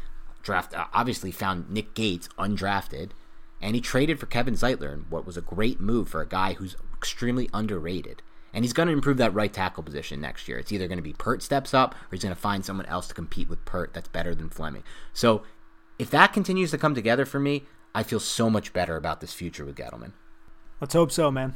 [0.43, 3.11] draft uh, obviously found Nick Gates undrafted,
[3.61, 6.55] and he traded for Kevin Zeitler, and what was a great move for a guy
[6.55, 8.23] who's extremely underrated.
[8.53, 10.59] And he's going to improve that right tackle position next year.
[10.59, 13.09] It's either going to be Peart steps up, or he's going to find someone else
[13.09, 14.85] to compete with Peart that's better than Fleming.
[15.13, 15.43] So
[15.99, 17.65] if that continues to come together for me,
[17.95, 20.13] I feel so much better about this future with Gettleman.
[20.81, 21.55] Let's hope so, man.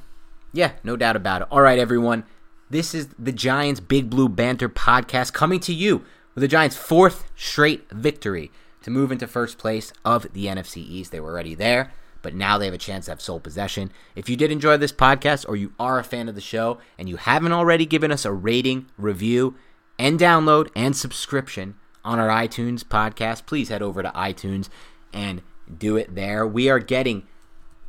[0.53, 1.49] Yeah, no doubt about it.
[1.51, 2.25] All right, everyone.
[2.71, 7.25] This is the Giants Big Blue Banter podcast coming to you with the Giants' fourth
[7.35, 8.51] straight victory
[8.83, 11.11] to move into first place of the NFC East.
[11.11, 13.91] They were already there, but now they have a chance to have sole possession.
[14.15, 17.09] If you did enjoy this podcast or you are a fan of the show and
[17.09, 19.57] you haven't already given us a rating, review,
[19.99, 21.75] and download and subscription,
[22.09, 24.71] on our iTunes podcast, please head over to iTunes
[25.13, 25.43] and
[25.77, 26.47] do it there.
[26.47, 27.29] We are getting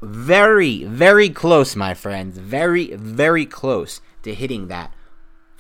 [0.02, 2.38] very, very close, my friends.
[2.38, 4.94] Very, very close to hitting that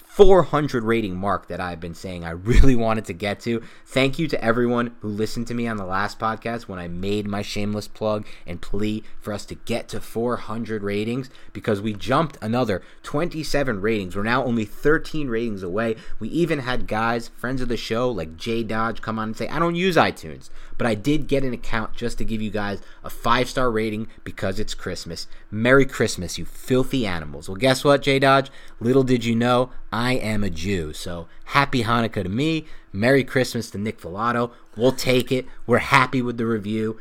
[0.09, 3.61] 400 rating mark that I've been saying I really wanted to get to.
[3.85, 7.27] Thank you to everyone who listened to me on the last podcast when I made
[7.27, 12.39] my shameless plug and plea for us to get to 400 ratings because we jumped
[12.41, 14.15] another 27 ratings.
[14.15, 15.95] We're now only 13 ratings away.
[16.19, 19.47] We even had guys, friends of the show like Jay Dodge, come on and say,
[19.47, 20.49] I don't use iTunes,
[20.79, 24.07] but I did get an account just to give you guys a five star rating
[24.23, 25.27] because it's Christmas.
[25.51, 27.49] Merry Christmas, you filthy animals.
[27.49, 28.49] Well, guess what, Jay Dodge?
[28.79, 30.93] Little did you know, I am a Jew.
[30.93, 32.65] So happy Hanukkah to me.
[32.93, 34.51] Merry Christmas to Nick Filato.
[34.77, 35.45] We'll take it.
[35.67, 36.97] We're happy with the review.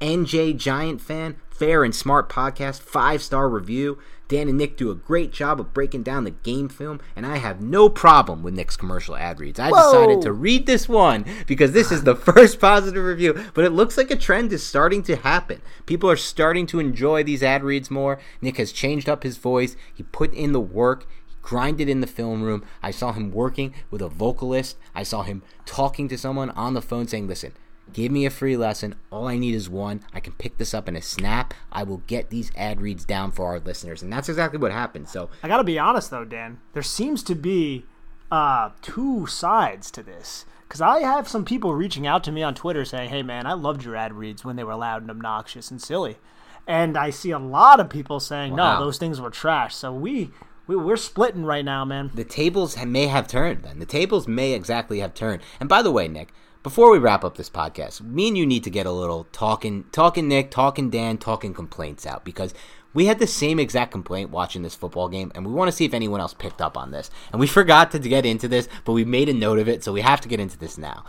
[0.00, 3.98] NJ Giant fan, fair and smart podcast, five star review.
[4.30, 7.38] Dan and Nick do a great job of breaking down the game film, and I
[7.38, 9.58] have no problem with Nick's commercial ad reads.
[9.58, 9.90] I Whoa.
[9.90, 13.98] decided to read this one because this is the first positive review, but it looks
[13.98, 15.60] like a trend is starting to happen.
[15.84, 18.20] People are starting to enjoy these ad reads more.
[18.40, 21.08] Nick has changed up his voice, he put in the work,
[21.42, 22.64] grinded in the film room.
[22.84, 24.76] I saw him working with a vocalist.
[24.94, 27.52] I saw him talking to someone on the phone saying, Listen,
[27.92, 28.94] give me a free lesson.
[29.10, 30.02] All I need is one.
[30.12, 31.54] I can pick this up in a snap.
[31.70, 34.02] I will get these ad reads down for our listeners.
[34.02, 35.08] And that's exactly what happened.
[35.08, 36.60] So I got to be honest, though, Dan.
[36.72, 37.84] There seems to be
[38.30, 40.44] uh, two sides to this.
[40.66, 43.54] Because I have some people reaching out to me on Twitter saying, hey, man, I
[43.54, 46.18] loved your ad reads when they were loud and obnoxious and silly.
[46.64, 48.78] And I see a lot of people saying, wow.
[48.78, 49.74] no, those things were trash.
[49.74, 50.30] So we
[50.70, 52.12] we, we're splitting right now, man.
[52.14, 53.80] The tables may have turned then.
[53.80, 55.42] The tables may exactly have turned.
[55.58, 56.28] And by the way, Nick,
[56.62, 59.84] before we wrap up this podcast, me and you need to get a little talking,
[59.92, 62.52] talking Nick, talking Dan, talking complaints out because
[62.92, 65.84] we had the same exact complaint watching this football game, and we want to see
[65.84, 67.10] if anyone else picked up on this.
[67.32, 69.92] And we forgot to get into this, but we made a note of it, so
[69.92, 71.04] we have to get into this now.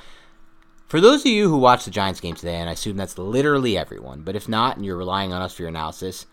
[0.88, 3.78] For those of you who watched the Giants game today, and I assume that's literally
[3.78, 6.26] everyone, but if not, and you're relying on us for your analysis,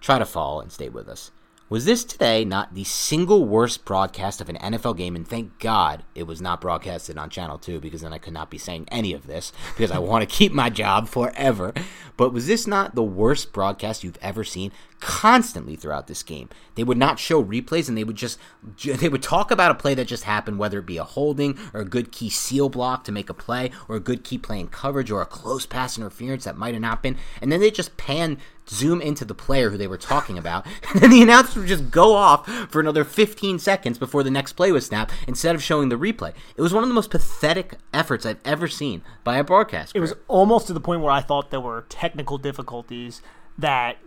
[0.00, 1.30] try to follow and stay with us.
[1.70, 5.14] Was this today not the single worst broadcast of an NFL game?
[5.14, 8.48] And thank God it was not broadcasted on Channel 2 because then I could not
[8.48, 11.74] be saying any of this because I want to keep my job forever.
[12.16, 14.72] But was this not the worst broadcast you've ever seen?
[14.98, 18.38] Constantly throughout this game, they would not show replays and they would just
[18.82, 21.82] they would talk about a play that just happened, whether it be a holding or
[21.82, 25.10] a good key seal block to make a play, or a good key playing coverage,
[25.10, 28.38] or a close pass interference that might have not been, and then they just pan
[28.68, 31.90] zoom into the player who they were talking about, and then the announcer would just
[31.90, 35.88] go off for another 15 seconds before the next play was snapped instead of showing
[35.88, 36.32] the replay.
[36.56, 39.94] It was one of the most pathetic efforts I've ever seen by a broadcast.
[39.94, 43.22] It was almost to the point where I thought there were technical difficulties
[43.56, 43.98] that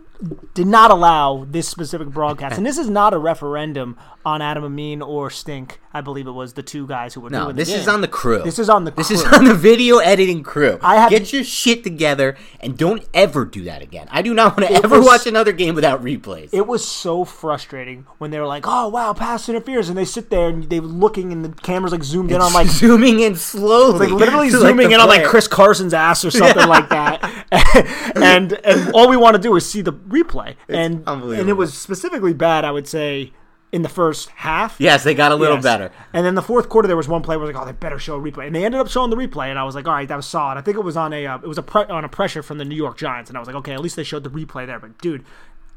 [0.54, 2.56] did not allow this specific broadcast.
[2.56, 5.80] And this is not a referendum on Adam Amin or Stink.
[5.94, 8.08] I believe it was the two guys who were no, doing this is on the
[8.08, 8.42] crew.
[8.42, 9.02] This is on the crew.
[9.02, 10.78] This is on the video editing crew.
[10.82, 14.06] I have- Get your shit together and don't ever do that again.
[14.10, 16.50] I do not want to ever was- watch another game without replays.
[16.52, 20.30] It was so frustrating when they were like, "Oh wow, pass interference," and they sit
[20.30, 23.34] there and they were looking, and the cameras like zoomed in on like zooming in
[23.36, 25.22] slowly, like literally like, zooming the in on like.
[25.24, 27.22] Chris Carson's ass or something like that,
[28.16, 31.72] and and all we want to do is see the replay, and and it was
[31.74, 33.32] specifically bad, I would say,
[33.72, 34.76] in the first half.
[34.78, 35.64] Yes, they got a little Yes.
[35.64, 35.90] better.
[36.12, 37.72] And then the fourth quarter, there was one play where I was like, "Oh, they
[37.72, 39.88] better show a replay," and they ended up showing the replay, and I was like,
[39.88, 41.62] "All right, that was solid." I think it was on a uh, it was a
[41.62, 43.80] pre- on a pressure from the New York Giants, and I was like, "Okay, at
[43.80, 45.24] least they showed the replay there." But dude.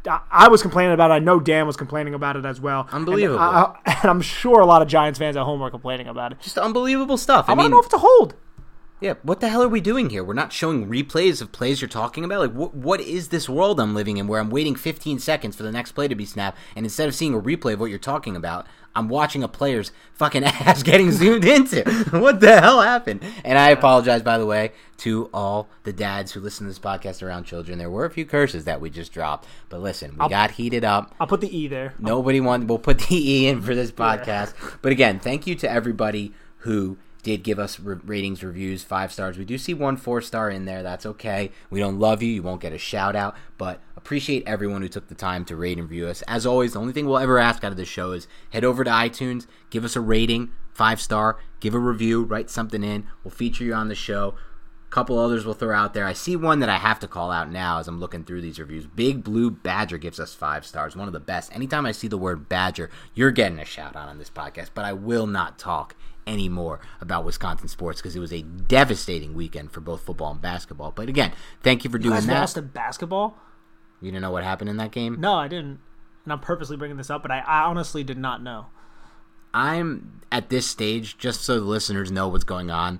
[0.07, 1.15] I- I was complaining about it.
[1.15, 2.87] I know Dan was complaining about it as well.
[2.91, 3.39] Unbelievable.
[3.41, 6.39] And, I, I'm sure a lot of Giants fans at home were complaining about it.
[6.41, 7.49] Just unbelievable stuff.
[7.49, 8.35] I, I, mean, to know if it's a hold.
[9.01, 10.23] Yeah, what the hell are we doing here?
[10.23, 12.39] We're not showing replays of plays you're talking about.
[12.39, 15.63] Like, what what is this world I'm living in where I'm waiting 15 seconds for
[15.63, 17.99] the next play to be snapped, and instead of seeing a replay of what you're
[17.99, 18.65] talking about,
[18.95, 21.83] I'm watching a player's fucking ass getting zoomed into.
[22.11, 23.21] what the hell happened?
[23.43, 27.21] And I apologize, by the way, to all the dads who listen to this podcast
[27.21, 27.77] around children.
[27.77, 31.13] There were a few curses that we just dropped, but listen, we got heated up.
[31.19, 31.93] I'll put the E there.
[31.99, 32.69] Nobody wanted.
[32.69, 34.53] We'll put the E in for this podcast.
[34.81, 39.36] But again, thank you to everybody who did give us re- ratings, reviews, five stars.
[39.36, 40.84] We do see one four star in there.
[40.84, 41.51] That's okay.
[41.71, 42.32] We don't love you.
[42.32, 45.80] You won't get a shout out, but appreciate everyone who took the time to rate
[45.80, 46.21] and review us.
[46.28, 48.84] As always, the only thing we'll ever ask out of this show is head over
[48.84, 53.07] to iTunes, give us a rating, five star, give a review, write something in.
[53.23, 54.36] We'll feature you on the show
[54.88, 56.05] A couple others we'll throw out there.
[56.05, 58.59] I see one that I have to call out now as I'm looking through these
[58.59, 58.86] reviews.
[58.86, 61.53] Big Blue Badger gives us five stars, one of the best.
[61.53, 64.86] Anytime I see the word Badger, you're getting a shout out on this podcast, but
[64.86, 65.95] I will not talk
[66.28, 70.91] anymore about Wisconsin sports because it was a devastating weekend for both football and basketball.
[70.91, 72.39] But again, thank you for You doing guys that.
[72.39, 73.38] lost basketball?
[74.01, 75.19] You didn't know what happened in that game?
[75.19, 75.80] No, I didn't.
[76.23, 78.67] And I'm purposely bringing this up, but I, I honestly did not know.
[79.53, 82.99] I'm at this stage, just so the listeners know what's going on.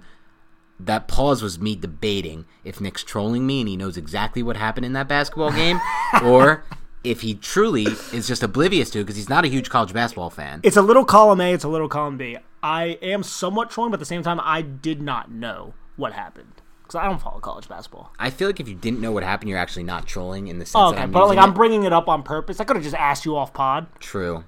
[0.80, 4.86] That pause was me debating if Nick's trolling me and he knows exactly what happened
[4.86, 5.80] in that basketball game,
[6.23, 6.63] or
[7.03, 10.30] if he truly is just oblivious to it because he's not a huge college basketball
[10.30, 10.59] fan.
[10.63, 12.38] It's a little column A, it's a little column B.
[12.66, 16.63] I am somewhat trolling, but at the same time, I did not know what happened
[16.82, 18.11] because I don't follow college basketball.
[18.18, 20.66] I feel like if you didn't know what happened, you're actually not trolling in the
[20.66, 22.59] sense Oh, that okay, I'm but like using I'm bringing it up on purpose.
[22.59, 23.86] I could have just asked you off pod.
[23.99, 24.45] True.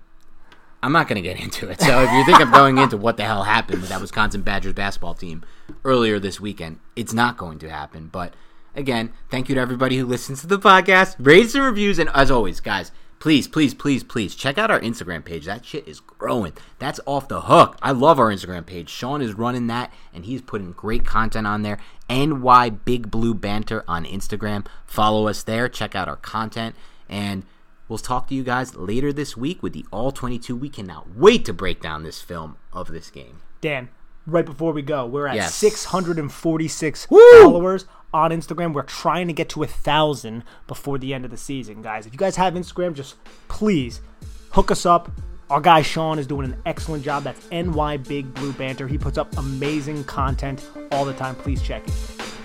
[0.82, 1.80] I'm not going to get into it.
[1.80, 4.74] So if you think I'm going into what the hell happened with that Wisconsin Badgers
[4.74, 5.44] basketball team
[5.86, 8.08] earlier this weekend, it's not going to happen.
[8.12, 8.34] But
[8.74, 12.32] again, thank you to everybody who listens to the podcast, rates and reviews, and as
[12.32, 15.46] always, guys, please, please, please, please check out our Instagram page.
[15.46, 16.54] That shit is growing.
[16.80, 17.78] That's off the hook.
[17.82, 18.90] I love our Instagram page.
[18.90, 21.80] Sean is running that, and he's putting great content on there.
[22.10, 24.66] NY Big Blue Banter on Instagram.
[24.86, 25.68] Follow us there.
[25.70, 26.76] Check out our content
[27.10, 27.44] and.
[27.90, 30.58] We'll talk to you guys later this week with the All 22.
[30.58, 33.38] We cannot wait to break down this film of this game.
[33.62, 33.88] Dan,
[34.26, 35.56] right before we go, we're at Yes.
[35.56, 38.74] 646 followers on Instagram.
[38.74, 42.06] We're trying to get to a thousand before the end of the season, guys.
[42.06, 43.16] If you guys have Instagram, just
[43.48, 44.02] please
[44.52, 45.12] hook us up.
[45.50, 47.24] Our guy Sean is doing an excellent job.
[47.24, 48.88] That's NY Big Blue Banter.
[48.88, 51.36] He puts up amazing content all the time.
[51.36, 51.94] Please check it.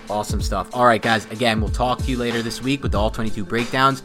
[0.09, 0.69] Awesome stuff.
[0.73, 1.29] All right, guys.
[1.31, 4.03] Again, we'll talk to you later this week with the All 22 breakdowns.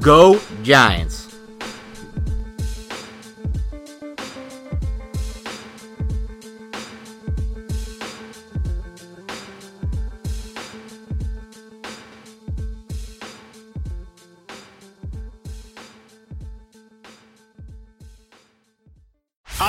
[0.00, 1.29] Go Giants.